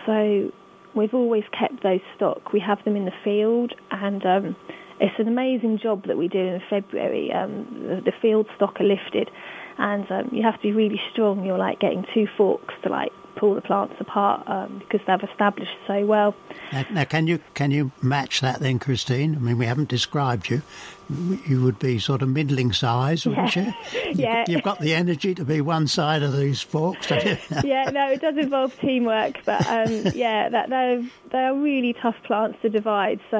So 0.05 0.49
we've 0.93 1.13
always 1.13 1.43
kept 1.51 1.83
those 1.83 1.99
stock. 2.15 2.53
We 2.53 2.61
have 2.61 2.81
them 2.85 2.95
in 2.95 3.03
the 3.03 3.13
field, 3.21 3.73
and 3.91 4.25
um, 4.25 4.55
it's 5.01 5.19
an 5.19 5.27
amazing 5.27 5.79
job 5.79 6.07
that 6.07 6.17
we 6.17 6.29
do 6.29 6.39
in 6.39 6.61
February. 6.69 7.33
Um, 7.33 7.67
the, 7.81 8.01
the 8.05 8.13
field 8.21 8.47
stock 8.55 8.79
are 8.79 8.85
lifted, 8.85 9.29
and 9.77 10.09
um, 10.11 10.29
you 10.31 10.43
have 10.43 10.55
to 10.55 10.61
be 10.61 10.71
really 10.71 11.01
strong. 11.11 11.45
You're 11.45 11.57
like 11.57 11.79
getting 11.79 12.05
two 12.13 12.27
forks 12.37 12.73
to 12.83 12.89
like 12.89 13.11
pull 13.35 13.53
the 13.53 13.61
plants 13.61 13.95
apart 13.99 14.47
um, 14.47 14.79
because 14.79 15.01
they've 15.05 15.29
established 15.29 15.75
so 15.85 16.05
well. 16.05 16.33
Now, 16.71 16.85
now, 16.91 17.03
can 17.03 17.27
you 17.27 17.39
can 17.53 17.71
you 17.71 17.91
match 18.01 18.39
that 18.41 18.59
then, 18.61 18.79
Christine? 18.79 19.35
I 19.35 19.39
mean, 19.39 19.57
we 19.57 19.65
haven't 19.65 19.89
described 19.89 20.49
you. 20.49 20.61
You 21.45 21.61
would 21.61 21.77
be 21.77 21.99
sort 21.99 22.21
of 22.21 22.29
middling 22.29 22.71
size, 22.73 23.25
wouldn't 23.25 23.55
Yeah. 23.55 23.73
you? 23.93 24.11
Yeah. 24.15 24.45
You've 24.47 24.63
got 24.63 24.79
the 24.79 24.93
energy 24.95 25.35
to 25.35 25.43
be 25.45 25.59
one 25.61 25.87
side 25.87 26.23
of 26.23 26.35
these 26.35 26.61
forks, 26.61 27.11
yeah, 27.63 27.89
no, 27.91 28.09
it 28.09 28.21
does 28.21 28.37
involve 28.37 28.75
teamwork, 28.79 29.35
but 29.45 29.67
um, 29.67 29.91
yeah, 30.15 30.49
that 30.49 30.69
they're 30.69 31.03
they 31.31 31.39
are 31.39 31.55
really 31.55 31.93
tough 31.93 32.15
plants 32.23 32.57
to 32.61 32.69
divide. 32.69 33.19
So 33.29 33.39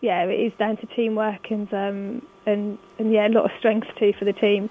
yeah, 0.00 0.24
it 0.24 0.40
is 0.40 0.52
down 0.58 0.78
to 0.78 0.86
teamwork 0.86 1.50
and 1.50 1.72
um, 1.74 2.22
and 2.46 2.78
and 2.98 3.12
yeah, 3.12 3.26
a 3.26 3.28
lot 3.28 3.44
of 3.44 3.50
strength 3.58 3.88
too 3.98 4.14
for 4.18 4.24
the 4.24 4.32
team. 4.32 4.70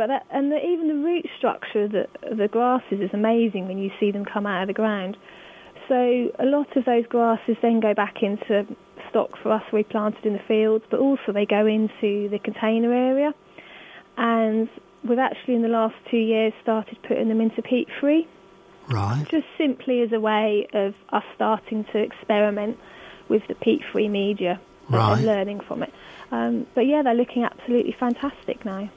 But 0.00 0.06
that, 0.06 0.24
and 0.30 0.50
the, 0.50 0.56
even 0.56 0.88
the 0.88 0.94
root 0.94 1.26
structure 1.36 1.84
of 1.84 1.92
the, 1.92 2.08
of 2.22 2.38
the 2.38 2.48
grasses 2.48 3.02
is 3.02 3.10
amazing 3.12 3.68
when 3.68 3.76
you 3.76 3.90
see 4.00 4.10
them 4.10 4.24
come 4.24 4.46
out 4.46 4.62
of 4.62 4.68
the 4.68 4.72
ground. 4.72 5.18
So 5.88 6.32
a 6.38 6.46
lot 6.46 6.74
of 6.74 6.86
those 6.86 7.04
grasses 7.06 7.58
then 7.60 7.80
go 7.80 7.92
back 7.92 8.22
into 8.22 8.66
stock 9.10 9.36
for 9.42 9.52
us 9.52 9.62
we 9.74 9.82
planted 9.82 10.24
in 10.24 10.32
the 10.32 10.42
fields, 10.48 10.86
but 10.90 11.00
also 11.00 11.32
they 11.34 11.44
go 11.44 11.66
into 11.66 12.30
the 12.30 12.38
container 12.42 12.94
area. 12.94 13.34
And 14.16 14.70
we've 15.06 15.18
actually 15.18 15.56
in 15.56 15.60
the 15.60 15.68
last 15.68 15.96
two 16.10 16.16
years 16.16 16.54
started 16.62 16.96
putting 17.06 17.28
them 17.28 17.42
into 17.42 17.60
peat 17.60 17.88
free 18.00 18.26
right. 18.88 19.26
just 19.30 19.48
simply 19.58 20.00
as 20.00 20.12
a 20.12 20.20
way 20.20 20.66
of 20.72 20.94
us 21.10 21.24
starting 21.34 21.84
to 21.92 21.98
experiment 21.98 22.78
with 23.28 23.42
the 23.48 23.54
peat-free 23.54 24.08
media 24.08 24.58
and- 24.88 24.96
Right. 24.96 25.18
and 25.18 25.26
learning 25.26 25.60
from 25.60 25.82
it. 25.82 25.92
Um, 26.32 26.66
but 26.74 26.86
yeah, 26.86 27.02
they're 27.02 27.12
looking 27.12 27.44
absolutely 27.44 27.92
fantastic 27.92 28.64
now. 28.64 28.88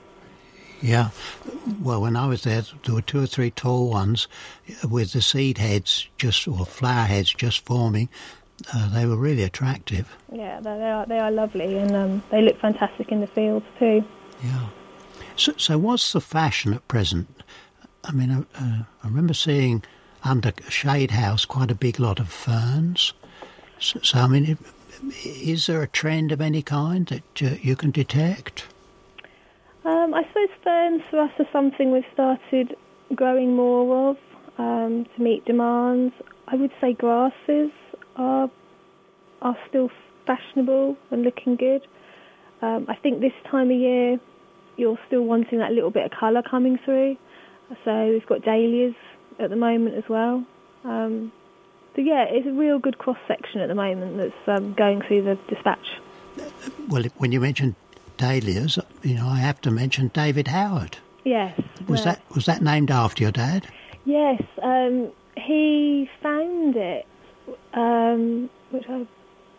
Yeah. 0.84 1.12
Well, 1.82 2.02
when 2.02 2.18
I 2.18 2.28
was 2.28 2.44
there, 2.44 2.62
there 2.84 2.94
were 2.94 3.02
two 3.02 3.24
or 3.24 3.26
three 3.26 3.52
tall 3.52 3.90
ones 3.90 4.28
with 4.90 5.14
the 5.14 5.22
seed 5.22 5.58
heads 5.58 6.10
just, 6.18 6.46
or 6.46 6.66
flower 6.66 7.06
heads 7.06 7.34
just 7.34 7.64
forming. 7.64 8.10
Uh, 8.74 8.94
they 8.94 9.06
were 9.06 9.16
really 9.16 9.44
attractive. 9.44 10.14
Yeah, 10.32 10.60
they 10.60 10.78
they 10.78 10.92
are, 10.92 11.06
they 11.06 11.20
are 11.20 11.32
lovely 11.32 11.78
and 11.78 11.96
um, 11.96 12.24
they 12.32 12.42
look 12.42 12.60
fantastic 12.60 13.14
in 13.14 13.22
the 13.22 13.28
fields 13.28 13.66
too. 13.80 14.04
Yeah. 14.44 14.68
So, 15.38 15.54
so 15.56 15.78
what's 15.78 16.12
the 16.12 16.20
fashion 16.20 16.74
at 16.74 16.86
present? 16.90 17.30
I 18.04 18.12
mean, 18.12 18.32
uh, 18.32 18.44
uh, 18.56 18.84
I 19.04 19.08
remember 19.08 19.34
seeing 19.34 19.84
under 20.26 20.52
a 20.68 20.72
Shade 20.72 21.12
House 21.12 21.46
quite 21.46 21.72
a 21.72 21.76
big 21.76 21.98
lot 21.98 22.20
of 22.20 22.28
ferns. 22.28 23.14
So, 23.80 24.02
so 24.04 24.20
I 24.20 24.28
mean, 24.28 24.58
is 25.24 25.68
there 25.68 25.82
a 25.82 25.88
trend 25.88 26.34
of 26.34 26.42
any 26.42 26.62
kind 26.62 27.08
that 27.08 27.42
uh, 27.42 27.56
you 27.62 27.78
can 27.78 27.92
detect? 27.92 28.66
Um, 29.86 30.14
I 30.14 30.24
suppose 30.28 30.50
ferns 30.64 31.02
for 31.10 31.20
us 31.20 31.32
are 31.40 31.48
something 31.52 31.92
we've 31.92 32.04
started 32.14 32.76
growing 33.16 33.56
more 33.56 34.12
of 34.12 34.18
um, 34.58 35.06
to 35.16 35.22
meet 35.22 35.44
demands. 35.46 36.14
I 36.48 36.56
would 36.56 36.72
say 36.80 36.94
grasses 36.94 37.72
are 38.16 38.50
are 39.42 39.58
still 39.68 39.90
fashionable 40.26 40.96
and 41.12 41.24
looking 41.24 41.58
good. 41.58 41.86
Um, 42.62 42.86
I 42.88 42.96
think 42.96 43.20
this 43.20 43.34
time 43.52 43.70
of 43.72 43.78
year 43.78 44.20
you're 44.78 44.98
still 45.08 45.24
wanting 45.24 45.60
that 45.60 45.72
little 45.72 45.92
bit 45.92 46.06
of 46.06 46.12
colour 46.18 46.42
coming 46.42 46.80
through. 46.86 47.18
So 47.84 48.08
we've 48.08 48.26
got 48.26 48.42
dahlias 48.42 48.96
at 49.40 49.50
the 49.50 49.56
moment 49.58 49.96
as 49.96 50.06
well. 50.08 50.46
Um, 50.86 51.32
so 51.96 52.02
yeah, 52.02 52.26
it's 52.30 52.48
a 52.48 52.52
real 52.52 52.80
good 52.80 52.98
cross 52.98 53.18
section 53.28 53.60
at 53.60 53.68
the 53.68 53.76
moment 53.76 54.18
that's 54.18 54.48
um, 54.48 54.74
going 54.74 55.02
through 55.02 55.24
the 55.24 55.38
dispatch. 55.54 56.00
Well, 56.88 57.04
when 57.18 57.32
you 57.32 57.42
mentioned 57.42 57.76
dahlias, 58.18 58.80
you 59.02 59.16
know, 59.16 59.28
I 59.28 59.38
have 59.38 59.62
to 59.62 59.72
mention 59.72 60.10
David 60.14 60.48
Howard. 60.48 60.98
Yes. 61.24 61.60
Was 61.88 62.04
that 62.04 62.22
was 62.36 62.46
that 62.46 62.62
named 62.62 62.92
after 62.92 63.24
your 63.24 63.32
dad? 63.32 63.68
Yes, 64.06 64.42
um, 64.62 65.12
he 65.38 66.10
found 66.22 66.76
it, 66.76 67.06
um, 67.74 68.50
which 68.72 68.86
I, 68.90 69.08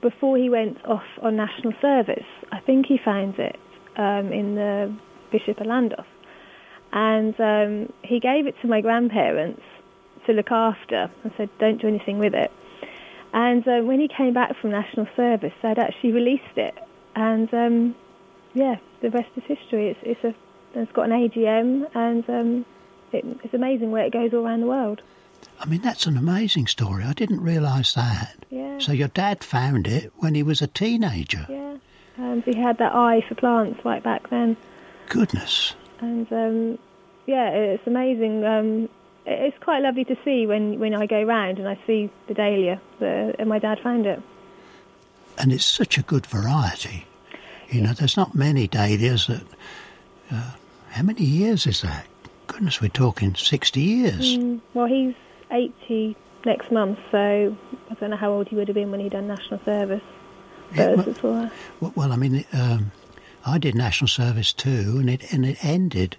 before 0.00 0.36
he 0.36 0.50
went 0.50 0.84
off 0.84 1.04
on 1.22 1.36
national 1.36 1.72
service. 1.80 2.26
I 2.52 2.60
think 2.60 2.86
he 2.86 2.98
found 2.98 3.38
it 3.38 3.58
um, 3.96 4.32
in 4.32 4.54
the 4.54 4.94
Bishop 5.32 5.60
of 5.60 5.66
Llandaff, 5.66 6.04
and 6.92 7.38
um, 7.40 7.92
he 8.02 8.20
gave 8.20 8.46
it 8.46 8.54
to 8.60 8.68
my 8.68 8.80
grandparents 8.80 9.62
to 10.26 10.32
look 10.32 10.50
after 10.50 11.10
and 11.22 11.32
said, 11.36 11.48
"Don't 11.58 11.80
do 11.80 11.88
anything 11.88 12.18
with 12.18 12.34
it." 12.34 12.52
And 13.32 13.66
uh, 13.66 13.80
when 13.80 13.98
he 13.98 14.08
came 14.08 14.34
back 14.34 14.56
from 14.60 14.70
national 14.70 15.08
service, 15.16 15.52
they'd 15.62 15.78
actually 15.78 16.12
released 16.12 16.56
it, 16.56 16.74
and 17.16 17.52
um, 17.54 17.94
yeah, 18.54 18.76
the 19.00 19.10
rest 19.10 19.28
is 19.36 19.44
history. 19.44 19.88
It's, 19.88 20.00
it's 20.02 20.24
a 20.24 20.34
it's 20.78 20.92
got 20.92 21.10
an 21.10 21.12
AGM, 21.12 21.88
and 21.94 22.28
um, 22.28 22.66
it, 23.12 23.24
it's 23.44 23.54
amazing 23.54 23.90
where 23.90 24.04
it 24.04 24.12
goes 24.12 24.32
all 24.32 24.44
around 24.44 24.60
the 24.60 24.66
world. 24.66 25.02
I 25.60 25.66
mean, 25.66 25.82
that's 25.82 26.06
an 26.06 26.16
amazing 26.16 26.66
story. 26.66 27.04
I 27.04 27.12
didn't 27.12 27.40
realise 27.40 27.94
that. 27.94 28.44
Yeah. 28.50 28.78
So 28.78 28.92
your 28.92 29.08
dad 29.08 29.44
found 29.44 29.86
it 29.86 30.12
when 30.16 30.34
he 30.34 30.42
was 30.42 30.62
a 30.62 30.66
teenager. 30.66 31.46
Yeah, 31.48 31.76
and 32.16 32.42
he 32.44 32.56
had 32.56 32.78
that 32.78 32.94
eye 32.94 33.24
for 33.28 33.34
plants 33.34 33.84
right 33.84 34.02
back 34.02 34.30
then. 34.30 34.56
Goodness. 35.08 35.74
And 36.00 36.30
um, 36.32 36.78
yeah, 37.26 37.50
it's 37.50 37.86
amazing. 37.86 38.44
Um, 38.44 38.88
it's 39.26 39.56
quite 39.62 39.82
lovely 39.82 40.04
to 40.04 40.16
see 40.24 40.46
when, 40.46 40.78
when 40.78 40.94
I 40.94 41.06
go 41.06 41.22
round 41.22 41.58
and 41.58 41.68
I 41.68 41.78
see 41.86 42.10
the 42.26 42.34
dahlia, 42.34 42.80
the, 42.98 43.34
and 43.38 43.48
my 43.48 43.58
dad 43.58 43.80
found 43.80 44.06
it. 44.06 44.20
And 45.38 45.52
it's 45.52 45.64
such 45.64 45.98
a 45.98 46.02
good 46.02 46.26
variety. 46.26 47.06
You 47.74 47.82
know, 47.82 47.92
there's 47.92 48.16
not 48.16 48.34
many 48.36 48.68
dahlias 48.68 49.26
that. 49.26 49.42
Uh, 50.30 50.50
how 50.90 51.02
many 51.02 51.24
years 51.24 51.66
is 51.66 51.82
that? 51.82 52.06
Goodness, 52.46 52.80
we're 52.80 52.86
talking 52.88 53.34
60 53.34 53.80
years. 53.80 54.36
Mm, 54.38 54.60
well, 54.74 54.86
he's 54.86 55.14
80 55.50 56.16
next 56.46 56.70
month, 56.70 57.00
so 57.10 57.56
I 57.90 57.94
don't 57.94 58.10
know 58.10 58.16
how 58.16 58.30
old 58.30 58.46
he 58.48 58.54
would 58.54 58.68
have 58.68 58.76
been 58.76 58.92
when 58.92 59.00
he 59.00 59.08
done 59.08 59.26
national 59.26 59.60
service. 59.64 60.02
Yeah, 60.74 60.94
well- 61.22 61.50
Well, 61.96 62.12
I 62.12 62.16
mean, 62.16 62.44
um, 62.52 62.92
I 63.44 63.58
did 63.58 63.74
national 63.74 64.06
service 64.08 64.52
too, 64.52 64.96
and 65.00 65.10
it 65.10 65.32
and 65.32 65.44
it 65.44 65.64
ended 65.64 66.16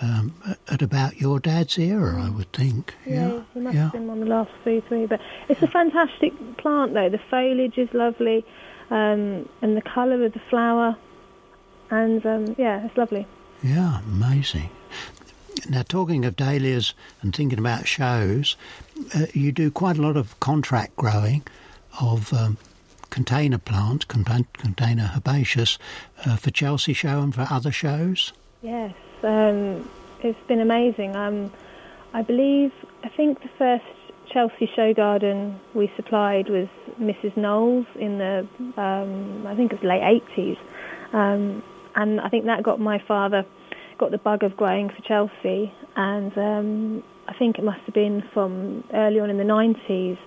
um, 0.00 0.32
at 0.70 0.80
about 0.80 1.20
your 1.20 1.38
dad's 1.38 1.76
era, 1.78 2.22
I 2.22 2.30
would 2.30 2.50
think. 2.52 2.94
Yeah, 3.04 3.28
Yeah, 3.28 3.40
he 3.52 3.60
must 3.60 3.74
yeah. 3.76 3.82
have 3.84 3.92
been 3.92 4.08
on 4.10 4.20
the 4.20 4.26
last 4.26 4.50
three, 4.62 4.80
three. 4.88 5.04
But 5.06 5.20
it's 5.50 5.60
a 5.62 5.66
fantastic 5.68 6.32
plant, 6.56 6.94
though. 6.94 7.08
The 7.10 7.20
foliage 7.30 7.76
is 7.78 7.92
lovely, 7.92 8.44
um, 8.90 9.48
and 9.62 9.76
the 9.76 9.82
colour 9.82 10.24
of 10.24 10.32
the 10.32 10.40
flower, 10.50 10.96
and 11.90 12.24
um, 12.26 12.54
yeah, 12.58 12.84
it's 12.84 12.96
lovely. 12.96 13.26
Yeah, 13.62 14.00
amazing. 14.00 14.70
Now, 15.68 15.82
talking 15.82 16.24
of 16.24 16.36
dahlias 16.36 16.94
and 17.20 17.34
thinking 17.34 17.58
about 17.58 17.88
shows, 17.88 18.56
uh, 19.14 19.26
you 19.34 19.52
do 19.52 19.70
quite 19.70 19.98
a 19.98 20.02
lot 20.02 20.16
of 20.16 20.38
contract 20.40 20.94
growing 20.96 21.42
of 22.00 22.32
um, 22.32 22.56
container 23.10 23.58
plants, 23.58 24.04
contain- 24.04 24.46
container 24.52 25.10
herbaceous, 25.16 25.78
uh, 26.24 26.36
for 26.36 26.50
Chelsea 26.50 26.92
Show 26.92 27.20
and 27.20 27.34
for 27.34 27.46
other 27.50 27.72
shows. 27.72 28.32
Yes, 28.62 28.94
um, 29.22 29.88
it's 30.22 30.38
been 30.46 30.60
amazing. 30.60 31.16
Um, 31.16 31.52
I 32.14 32.22
believe, 32.22 32.72
I 33.04 33.08
think 33.08 33.42
the 33.42 33.50
first 33.58 33.84
Chelsea 34.32 34.70
show 34.74 34.92
garden 34.94 35.60
we 35.74 35.90
supplied 35.96 36.48
was 36.48 36.68
Mrs. 37.00 37.36
Knowles 37.36 37.86
in 37.98 38.18
the, 38.18 38.46
um, 38.80 39.46
I 39.46 39.54
think 39.54 39.72
it 39.72 39.80
was 39.80 39.84
late 39.84 40.22
80s. 40.36 40.58
Um, 41.12 41.62
and 41.94 42.20
I 42.20 42.28
think 42.28 42.46
that 42.46 42.62
got 42.62 42.80
my 42.80 43.02
father, 43.06 43.44
got 43.98 44.10
the 44.10 44.18
bug 44.18 44.42
of 44.42 44.56
growing 44.56 44.90
for 44.90 45.02
Chelsea. 45.02 45.72
And 45.96 46.36
um, 46.36 47.02
I 47.26 47.34
think 47.38 47.58
it 47.58 47.64
must 47.64 47.80
have 47.86 47.94
been 47.94 48.22
from 48.32 48.84
early 48.92 49.20
on 49.20 49.30
in 49.30 49.38
the 49.38 49.44
90s, 49.44 50.18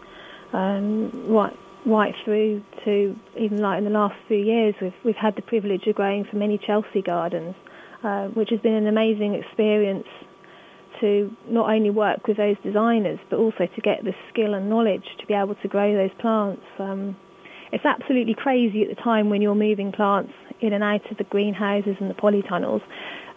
um, 0.54 1.34
right, 1.34 1.58
right 1.86 2.14
through 2.26 2.64
to 2.86 3.16
even 3.40 3.58
like 3.60 3.78
in 3.78 3.84
the 3.84 3.92
last 3.92 4.16
few 4.28 4.38
years, 4.38 4.76
we've, 4.82 4.94
we've 5.06 5.16
had 5.16 5.36
the 5.36 5.42
privilege 5.42 5.88
of 5.88 5.96
growing 5.96 6.26
for 6.26 6.36
many 6.36 6.58
Chelsea 6.58 7.02
gardens 7.02 7.56
uh, 8.04 8.28
which 8.30 8.50
has 8.50 8.60
been 8.62 8.74
an 8.74 8.88
amazing 8.88 9.36
experience 9.36 10.08
to 11.02 11.36
not 11.48 11.70
only 11.70 11.90
work 11.90 12.28
with 12.28 12.38
those 12.38 12.56
designers, 12.64 13.20
but 13.30 13.38
also 13.38 13.68
to 13.68 13.82
get 13.82 14.04
the 14.04 14.14
skill 14.30 14.54
and 14.54 14.70
knowledge 14.70 15.04
to 15.20 15.26
be 15.26 15.34
able 15.34 15.56
to 15.56 15.68
grow 15.68 15.94
those 15.94 16.16
plants. 16.20 16.64
Um, 16.80 17.16
it's 17.72 17.86
absolutely 17.86 18.34
crazy 18.34 18.84
at 18.84 18.96
the 18.96 19.02
time 19.02 19.30
when 19.30 19.42
you're 19.42 19.56
moving 19.56 19.92
plants 19.92 20.34
in 20.60 20.74
and 20.74 20.84
out 20.84 21.10
of 21.10 21.18
the 21.18 21.24
greenhouses 21.26 21.96
and 22.00 22.10
the 22.10 22.14
polytunnels. 22.14 22.82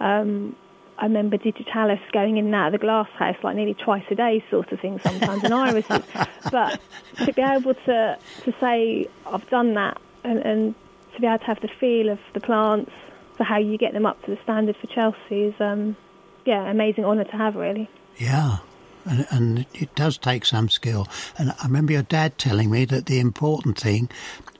Um, 0.00 0.56
I 0.98 1.04
remember 1.04 1.36
digitalis 1.36 2.00
going 2.12 2.36
in 2.36 2.46
and 2.46 2.54
out 2.54 2.66
of 2.68 2.72
the 2.72 2.78
glass 2.78 3.08
house 3.18 3.36
like 3.42 3.56
nearly 3.56 3.74
twice 3.74 4.04
a 4.10 4.14
day, 4.14 4.44
sort 4.50 4.70
of 4.70 4.80
thing 4.80 5.00
sometimes, 5.00 5.42
and 5.42 5.52
irises. 5.52 6.02
But 6.50 6.78
to 7.24 7.32
be 7.32 7.42
able 7.42 7.74
to 7.74 8.18
to 8.44 8.54
say 8.60 9.08
I've 9.26 9.48
done 9.50 9.74
that, 9.74 10.00
and, 10.22 10.38
and 10.38 10.74
to 11.14 11.20
be 11.20 11.26
able 11.26 11.38
to 11.38 11.44
have 11.46 11.60
the 11.60 11.70
feel 11.80 12.10
of 12.10 12.20
the 12.32 12.40
plants, 12.40 12.92
for 13.36 13.44
how 13.44 13.58
you 13.58 13.76
get 13.78 13.92
them 13.92 14.06
up 14.06 14.22
to 14.24 14.30
the 14.30 14.38
standard 14.42 14.76
for 14.76 14.86
Chelsea 14.86 15.44
is, 15.44 15.54
um, 15.60 15.96
yeah, 16.44 16.70
amazing 16.70 17.04
honour 17.04 17.24
to 17.24 17.36
have, 17.36 17.56
really. 17.56 17.88
Yeah, 18.16 18.58
and, 19.04 19.26
and 19.30 19.66
it 19.74 19.94
does 19.94 20.18
take 20.18 20.44
some 20.44 20.68
skill. 20.68 21.08
And 21.38 21.50
I 21.50 21.64
remember 21.64 21.92
your 21.92 22.02
dad 22.02 22.38
telling 22.38 22.70
me 22.70 22.84
that 22.86 23.06
the 23.06 23.18
important 23.18 23.78
thing 23.78 24.10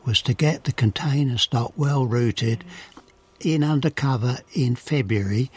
was 0.04 0.20
to 0.22 0.34
get 0.34 0.64
the 0.64 0.72
container 0.72 1.38
stock 1.38 1.72
well 1.76 2.06
rooted 2.06 2.64
in 3.40 3.64
undercover 3.64 4.38
in 4.54 4.76
February 4.76 5.50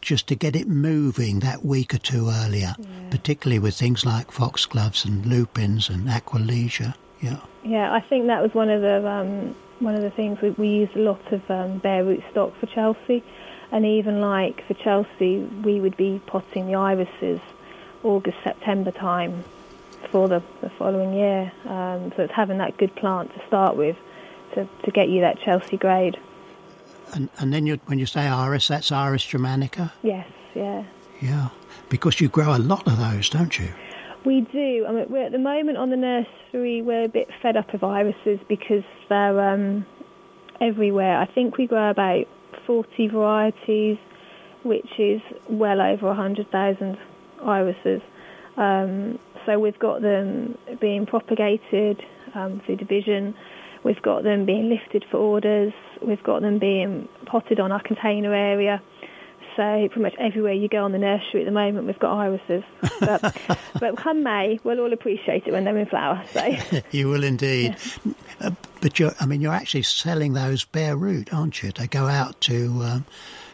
just 0.00 0.26
to 0.26 0.34
get 0.34 0.56
it 0.56 0.66
moving 0.66 1.38
that 1.40 1.64
week 1.64 1.94
or 1.94 1.98
two 1.98 2.28
earlier, 2.28 2.74
particularly 3.10 3.60
with 3.60 3.76
things 3.76 4.04
like 4.04 4.32
foxgloves 4.32 5.04
and 5.04 5.24
lupins 5.26 5.88
and 5.88 6.08
aquilegia. 6.08 6.94
Yeah. 7.20 7.38
Yeah, 7.64 7.92
I 7.92 8.00
think 8.00 8.26
that 8.26 8.42
was 8.42 8.52
one 8.52 8.68
of 8.68 8.82
the 8.82 9.08
um, 9.08 9.54
one 9.78 9.94
of 9.94 10.02
the 10.02 10.10
things 10.10 10.40
we, 10.40 10.50
we 10.50 10.68
used 10.68 10.96
a 10.96 11.00
lot 11.00 11.32
of 11.32 11.48
um, 11.48 11.78
bare 11.78 12.04
root 12.04 12.22
stock 12.32 12.52
for 12.58 12.66
Chelsea, 12.66 13.22
and 13.72 13.86
even 13.86 14.20
like 14.20 14.64
for 14.66 14.74
Chelsea, 14.74 15.38
we 15.64 15.80
would 15.80 15.96
be 15.96 16.20
potting 16.26 16.66
the 16.66 16.74
irises 16.74 17.40
August 18.04 18.36
September 18.44 18.90
time 18.90 19.42
for 20.10 20.28
the, 20.28 20.42
the 20.60 20.68
following 20.70 21.14
year. 21.14 21.50
Um, 21.64 22.12
so 22.14 22.22
it's 22.22 22.32
having 22.32 22.58
that 22.58 22.76
good 22.76 22.94
plant 22.94 23.32
to 23.34 23.46
start 23.46 23.76
with 23.76 23.96
to, 24.54 24.68
to 24.84 24.90
get 24.90 25.08
you 25.08 25.22
that 25.22 25.40
Chelsea 25.40 25.78
grade. 25.78 26.18
And, 27.14 27.30
and 27.38 27.52
then 27.52 27.66
you, 27.66 27.80
when 27.86 27.98
you 27.98 28.06
say 28.06 28.26
iris, 28.26 28.68
that's 28.68 28.92
Iris 28.92 29.24
germanica? 29.24 29.90
Yes, 30.02 30.28
yeah. 30.54 30.84
Yeah. 31.20 31.48
Because 31.88 32.20
you 32.20 32.28
grow 32.28 32.54
a 32.54 32.58
lot 32.58 32.86
of 32.86 32.98
those, 32.98 33.30
don't 33.30 33.58
you? 33.58 33.68
We 34.24 34.42
do. 34.42 34.86
I 34.86 34.92
mean, 34.92 35.06
we're 35.08 35.24
at 35.24 35.32
the 35.32 35.38
moment 35.38 35.78
on 35.78 35.90
the 35.90 35.96
nursery. 35.96 36.82
We're 36.82 37.04
a 37.04 37.08
bit 37.08 37.28
fed 37.40 37.56
up 37.56 37.72
of 37.74 37.82
irises 37.82 38.38
because 38.48 38.84
they're 39.08 39.40
um, 39.40 39.86
everywhere. 40.60 41.18
I 41.18 41.26
think 41.26 41.56
we 41.56 41.66
grow 41.66 41.90
about 41.90 42.26
40 42.66 43.08
varieties, 43.08 43.98
which 44.62 44.88
is 44.98 45.20
well 45.48 45.80
over 45.80 46.06
100,000 46.06 46.98
irises. 47.44 48.00
Um, 48.56 49.18
so 49.46 49.58
we've 49.58 49.78
got 49.78 50.02
them 50.02 50.56
being 50.80 51.06
propagated 51.06 52.02
um, 52.34 52.60
through 52.64 52.76
division. 52.76 53.34
We've 53.84 54.00
got 54.02 54.22
them 54.22 54.46
being 54.46 54.68
lifted 54.68 55.04
for 55.10 55.16
orders. 55.16 55.72
We've 56.00 56.22
got 56.22 56.42
them 56.42 56.58
being 56.58 57.08
potted 57.26 57.58
on 57.58 57.72
our 57.72 57.82
container 57.82 58.32
area. 58.34 58.80
So 59.56 59.88
pretty 59.88 60.00
much 60.00 60.14
everywhere 60.18 60.54
you 60.54 60.68
go 60.68 60.84
on 60.84 60.92
the 60.92 60.98
nursery 60.98 61.42
at 61.42 61.44
the 61.44 61.52
moment, 61.52 61.86
we've 61.86 61.98
got 61.98 62.16
irises. 62.16 62.62
But, 63.00 63.36
but 63.80 63.96
come 63.96 64.22
May, 64.22 64.58
we'll 64.64 64.80
all 64.80 64.92
appreciate 64.92 65.46
it 65.46 65.52
when 65.52 65.64
they're 65.64 65.76
in 65.76 65.86
flower. 65.86 66.24
So 66.32 66.56
you 66.90 67.08
will 67.08 67.24
indeed. 67.24 67.76
Yeah. 68.04 68.12
Uh, 68.40 68.50
but 68.82 68.98
you're, 68.98 69.14
I 69.20 69.26
mean, 69.26 69.40
you're 69.40 69.54
actually 69.54 69.84
selling 69.84 70.34
those 70.34 70.64
bare 70.64 70.96
root, 70.96 71.32
aren't 71.32 71.62
you? 71.62 71.70
They 71.70 71.86
go 71.86 72.08
out 72.08 72.38
to 72.42 72.82
um, 72.82 73.04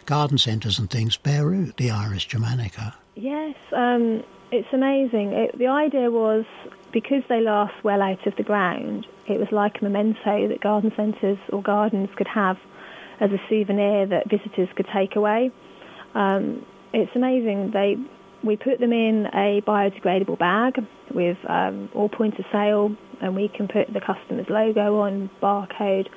garden 0.06 0.38
centres 0.38 0.78
and 0.78 0.90
things, 0.90 1.16
bare 1.16 1.46
root, 1.46 1.76
the 1.76 1.90
Iris 1.90 2.24
germanica. 2.24 2.94
Yes, 3.14 3.54
um, 3.72 4.24
it's 4.50 4.68
amazing. 4.72 5.32
It, 5.32 5.58
the 5.58 5.66
idea 5.66 6.10
was 6.10 6.46
because 6.92 7.22
they 7.28 7.40
last 7.40 7.74
well 7.84 8.00
out 8.00 8.26
of 8.26 8.34
the 8.36 8.42
ground, 8.42 9.06
it 9.28 9.38
was 9.38 9.48
like 9.52 9.80
a 9.80 9.84
memento 9.84 10.48
that 10.48 10.60
garden 10.62 10.90
centres 10.96 11.38
or 11.52 11.62
gardens 11.62 12.08
could 12.16 12.28
have 12.28 12.56
as 13.20 13.30
a 13.30 13.38
souvenir 13.50 14.06
that 14.06 14.30
visitors 14.30 14.68
could 14.74 14.86
take 14.92 15.14
away. 15.14 15.50
Um, 16.14 16.64
it's 16.94 17.14
amazing. 17.14 17.72
They 17.72 17.96
we 18.42 18.56
put 18.56 18.78
them 18.78 18.92
in 18.92 19.26
a 19.34 19.60
biodegradable 19.66 20.38
bag 20.38 20.78
with 21.12 21.36
um, 21.48 21.90
all 21.94 22.08
points 22.08 22.38
of 22.38 22.44
sale, 22.52 22.96
and 23.20 23.34
we 23.34 23.48
can 23.48 23.68
put 23.68 23.92
the 23.92 24.00
customer's 24.00 24.48
logo 24.48 25.00
on, 25.00 25.30
barcode, 25.42 26.08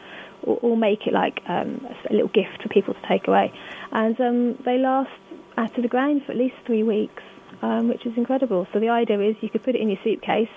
or, 0.43 0.57
or 0.61 0.77
make 0.77 1.07
it 1.07 1.13
like 1.13 1.41
um, 1.47 1.87
a 2.09 2.13
little 2.13 2.29
gift 2.29 2.61
for 2.61 2.69
people 2.69 2.93
to 2.93 3.07
take 3.07 3.27
away. 3.27 3.53
And 3.91 4.19
um, 4.19 4.55
they 4.65 4.77
last 4.77 5.11
out 5.57 5.75
of 5.75 5.83
the 5.83 5.89
ground 5.89 6.23
for 6.25 6.31
at 6.31 6.37
least 6.37 6.55
three 6.65 6.83
weeks, 6.83 7.23
um, 7.61 7.87
which 7.87 8.05
is 8.05 8.17
incredible. 8.17 8.67
So 8.73 8.79
the 8.79 8.89
idea 8.89 9.19
is 9.19 9.35
you 9.41 9.49
could 9.49 9.63
put 9.63 9.75
it 9.75 9.81
in 9.81 9.89
your 9.89 9.99
suitcase, 10.03 10.49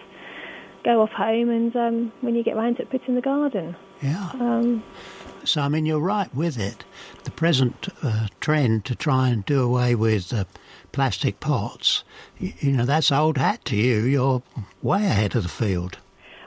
go 0.84 1.02
off 1.02 1.10
home, 1.10 1.50
and 1.50 1.74
um, 1.76 2.12
when 2.20 2.34
you 2.34 2.42
get 2.42 2.56
round 2.56 2.76
to 2.76 2.82
it, 2.82 2.90
put 2.90 3.02
it 3.02 3.08
in 3.08 3.14
the 3.14 3.20
garden. 3.20 3.76
Yeah. 4.02 4.30
Um, 4.34 4.82
so, 5.44 5.60
I 5.60 5.68
mean, 5.68 5.84
you're 5.84 5.98
right 5.98 6.34
with 6.34 6.58
it. 6.58 6.84
The 7.24 7.30
present 7.30 7.88
uh, 8.02 8.28
trend 8.40 8.84
to 8.86 8.94
try 8.94 9.28
and 9.28 9.44
do 9.44 9.62
away 9.62 9.94
with 9.94 10.32
uh, 10.32 10.44
plastic 10.92 11.40
pots, 11.40 12.04
you, 12.38 12.52
you, 12.60 12.72
know, 12.72 12.86
that's 12.86 13.12
old 13.12 13.36
hat 13.36 13.64
to 13.66 13.76
you. 13.76 14.02
You're 14.04 14.42
way 14.82 15.04
ahead 15.04 15.36
of 15.36 15.42
the 15.42 15.48
field. 15.48 15.98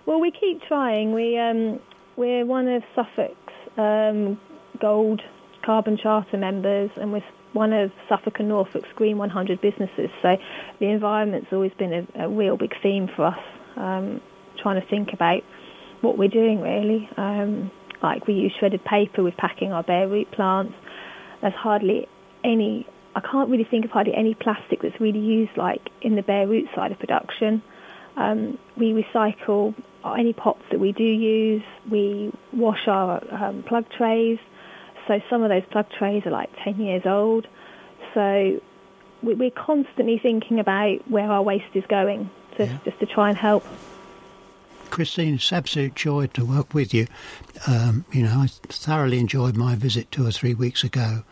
Well, 0.08 0.22
we 0.22 0.32
keep 0.32 0.62
trying. 0.62 1.14
We, 1.14 1.38
um, 1.38 1.82
we're 2.16 2.46
one 2.46 2.70
of 2.70 2.82
Suffolk's 2.96 3.54
um, 3.78 4.40
Gold 4.80 5.22
Carbon 5.66 5.98
Charter 6.02 6.38
members, 6.38 6.90
and 6.96 7.12
we're 7.12 7.26
one 7.52 7.74
of 7.74 7.92
Suffolk 8.08 8.36
and 8.40 8.48
Norfolk's 8.48 8.88
Green 8.96 9.18
100 9.18 9.60
businesses. 9.60 10.10
So 10.22 10.38
the 10.80 10.86
environment's 10.86 11.50
always 11.52 11.74
been 11.78 11.92
a, 11.92 12.24
a 12.24 12.30
real 12.30 12.56
big 12.56 12.72
theme 12.82 13.10
for 13.14 13.26
us, 13.26 13.40
um, 13.76 14.22
trying 14.64 14.82
to 14.82 14.88
think 14.88 15.10
about 15.12 15.42
what 16.00 16.18
we're 16.18 16.30
doing 16.30 16.62
really. 16.62 17.10
Um, 17.18 17.70
like 18.02 18.28
we 18.28 18.36
use 18.36 18.54
shredded 18.58 18.86
paper 18.86 19.24
with 19.24 19.36
packing 19.36 19.74
our 19.74 19.84
bare 19.84 20.08
root 20.08 20.32
plants. 20.32 20.74
There's 21.42 21.54
hardly 21.54 22.08
any, 22.46 22.88
I 23.14 23.20
can't 23.20 23.50
really 23.50 23.68
think 23.70 23.84
of 23.84 23.92
hardly 23.92 24.14
any 24.16 24.36
plastic 24.36 24.84
that's 24.84 25.02
really 25.02 25.20
used 25.20 25.58
like 25.58 25.82
in 26.02 26.16
the 26.16 26.22
bare 26.22 26.48
root 26.48 26.70
side 26.74 26.94
of 26.94 27.00
production. 27.00 27.62
Um, 28.16 28.58
we 28.78 28.94
recycle 28.94 29.76
any 30.16 30.34
pots 30.34 30.64
that 30.72 30.80
we 30.80 30.92
do 30.92 31.04
use. 31.04 31.64
We 31.90 32.32
wash 32.54 32.88
our 32.88 33.22
um, 33.32 33.64
plug 33.64 33.90
trays. 33.90 34.40
So 35.08 35.22
some 35.30 35.44
of 35.44 35.50
those 35.50 35.64
plug 35.72 35.90
trays 35.90 36.26
are 36.26 36.32
like 36.32 36.50
10 36.64 36.80
years 36.80 37.04
old. 37.06 37.48
So 38.14 38.62
we're 39.22 39.52
constantly 39.52 40.20
thinking 40.20 40.60
about 40.60 41.10
where 41.10 41.30
our 41.32 41.42
waste 41.42 41.76
is 41.76 41.84
going, 41.88 42.30
to, 42.58 42.66
yeah. 42.66 42.78
just 42.86 43.00
to 43.00 43.06
try 43.06 43.30
and 43.30 43.38
help. 43.38 43.66
Christine, 44.90 45.36
it's 45.36 45.52
absolute 45.52 45.96
joy 45.96 46.28
to 46.28 46.46
work 46.46 46.74
with 46.74 46.94
you. 46.94 47.08
Um, 47.68 48.06
you 48.12 48.24
know, 48.24 48.40
I 48.40 48.48
thoroughly 48.68 49.20
enjoyed 49.20 49.56
my 49.56 49.76
visit 49.76 50.12
two 50.12 50.26
or 50.26 50.32
three 50.32 50.54
weeks 50.54 50.84
ago, 50.84 51.24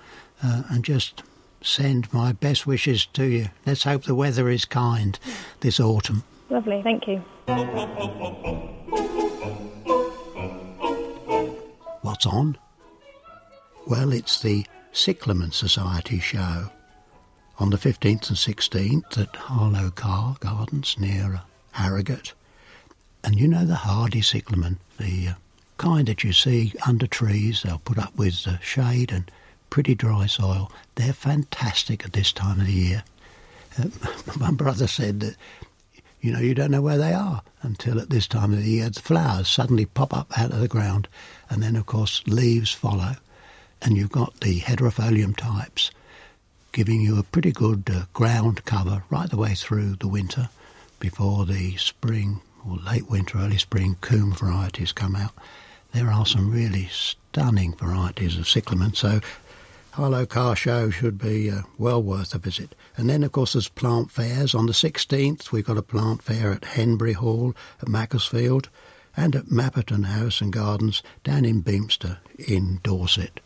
uh, 0.44 0.64
and 0.70 0.84
just 0.84 1.24
send 1.62 2.12
my 2.14 2.32
best 2.32 2.68
wishes 2.68 3.06
to 3.08 3.26
you. 3.26 3.48
Let's 3.66 3.84
hope 3.84 4.04
the 4.04 4.16
weather 4.16 4.50
is 4.50 4.66
kind 4.66 5.18
this 5.62 5.80
autumn. 5.80 6.24
Lovely, 6.50 6.82
thank 6.84 7.08
you. 7.08 7.18
What's 12.02 12.26
on? 12.26 12.58
Well, 13.88 14.12
it's 14.14 14.42
the 14.42 14.66
Cyclamen 14.92 15.52
Society 15.52 16.20
show 16.20 16.70
on 17.60 17.70
the 17.70 17.78
15th 17.78 18.30
and 18.30 18.38
16th 18.38 19.18
at 19.18 19.36
Harlow 19.36 19.90
Carr 19.90 20.36
Gardens 20.40 20.98
near 21.00 21.42
Harrogate. 21.72 22.34
And 23.24 23.36
you 23.40 23.48
know 23.48 23.66
the 23.66 23.76
hardy 23.76 24.22
cyclamen, 24.22 24.78
the 25.00 25.30
uh, 25.30 25.34
kind 25.78 26.08
that 26.08 26.24
you 26.24 26.32
see 26.32 26.74
under 26.86 27.08
trees, 27.08 27.64
they'll 27.64 27.80
put 27.80 27.98
up 27.98 28.16
with 28.16 28.48
uh, 28.48 28.60
shade 28.60 29.12
and 29.12 29.32
pretty 29.70 29.96
dry 29.96 30.28
soil. 30.28 30.72
They're 30.96 31.14
fantastic 31.14 32.06
at 32.06 32.14
this 32.14 32.32
time 32.32 32.60
of 32.60 32.68
the 32.68 32.74
year. 32.74 33.04
Uh, 33.80 33.88
my 34.40 34.52
brother 34.52 34.88
said 34.88 35.22
that, 35.22 35.36
you 36.26 36.32
know, 36.32 36.40
you 36.40 36.56
don't 36.56 36.72
know 36.72 36.82
where 36.82 36.98
they 36.98 37.14
are 37.14 37.44
until 37.62 38.00
at 38.02 38.10
this 38.10 38.28
time 38.28 38.52
of 38.52 38.58
the 38.58 38.68
year 38.68 38.90
the 38.90 39.00
flowers 39.00 39.48
suddenly 39.48 39.86
pop 39.86 40.12
up 40.12 40.36
out 40.36 40.52
of 40.52 40.60
the 40.60 40.68
ground 40.68 41.08
and 41.52 41.62
then, 41.62 41.76
of 41.76 41.86
course, 41.86 42.24
leaves 42.26 42.72
follow 42.72 43.12
and 43.84 43.96
you've 43.96 44.12
got 44.12 44.40
the 44.40 44.60
hederifolium 44.62 45.38
types 45.38 45.92
giving 46.72 47.00
you 47.00 47.20
a 47.20 47.24
pretty 47.24 47.52
good 47.52 47.88
uh, 47.94 48.06
ground 48.14 48.66
cover 48.66 49.04
right 49.12 49.30
the 49.30 49.38
way 49.38 49.54
through 49.54 49.96
the 49.98 50.08
winter 50.08 50.50
before 51.00 51.46
the 51.46 51.78
spring 51.78 52.42
or 52.68 52.78
late 52.78 53.08
winter, 53.08 53.38
early 53.38 53.60
spring 53.60 53.96
coum 54.02 54.36
varieties 54.36 54.92
come 54.92 55.16
out. 55.16 55.34
There 55.94 56.10
are 56.10 56.26
some 56.26 56.52
really 56.52 56.88
stunning 56.92 57.76
varieties 57.76 58.36
of 58.36 58.48
cyclamen, 58.48 58.96
so 58.96 59.22
Harlow 59.96 60.26
Carr 60.26 60.58
Show 60.58 60.90
should 60.90 61.18
be 61.18 61.50
uh, 61.50 61.62
well 61.78 62.04
worth 62.04 62.36
a 62.36 62.38
visit. 62.38 62.76
And 62.98 63.10
then, 63.10 63.24
of 63.24 63.32
course, 63.32 63.54
there's 63.54 63.70
plant 63.70 64.12
fairs. 64.12 64.54
On 64.54 64.66
the 64.66 64.74
16th, 64.74 65.54
we've 65.54 65.64
got 65.64 65.78
a 65.78 65.82
plant 65.82 66.22
fair 66.22 66.52
at 66.52 66.66
Henbury 66.66 67.14
Hall 67.14 67.56
at 67.82 67.88
Macclesfield 67.88 68.68
and 69.16 69.38
at 69.38 69.46
Mapperton 69.46 70.04
House 70.04 70.42
and 70.42 70.52
Gardens 70.52 71.02
down 71.24 71.46
in 71.46 71.62
Beaminster 71.62 72.18
in 72.38 72.82
Dorset. 72.84 73.40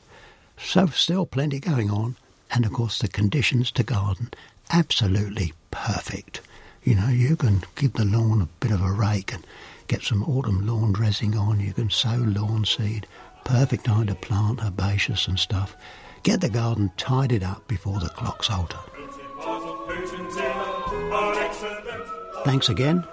So 0.58 0.88
still 0.88 1.28
plenty 1.28 1.60
going 1.60 1.92
on. 1.92 2.16
And 2.50 2.66
of 2.66 2.74
course 2.74 2.98
the 2.98 3.08
conditions 3.08 3.70
to 3.74 3.84
garden, 3.84 4.32
absolutely 4.72 5.54
perfect. 5.70 6.42
You 6.84 6.96
know, 6.96 7.10
you 7.10 7.36
can 7.36 7.62
give 7.76 7.94
the 7.94 8.06
lawn 8.06 8.42
a 8.42 8.50
bit 8.60 8.72
of 8.72 8.82
a 8.82 8.92
rake 8.92 9.32
and 9.32 9.46
get 9.86 10.02
some 10.02 10.24
autumn 10.24 10.66
lawn 10.66 10.94
dressing 10.94 11.38
on. 11.38 11.60
You 11.60 11.74
can 11.74 11.92
sow 11.92 12.16
lawn 12.16 12.66
seed. 12.66 13.06
Perfect 13.46 13.86
time 13.86 14.08
to 14.08 14.16
plant 14.16 14.62
herbaceous 14.64 15.28
and 15.28 15.38
stuff. 15.38 15.78
Get 16.24 16.42
the 16.42 16.50
garden 16.50 16.92
tidied 16.98 17.44
up 17.44 17.68
before 17.68 18.00
the 18.00 18.10
clocks 18.10 18.50
alter. 18.50 18.80
Thanks 22.44 22.70
again 22.70 23.04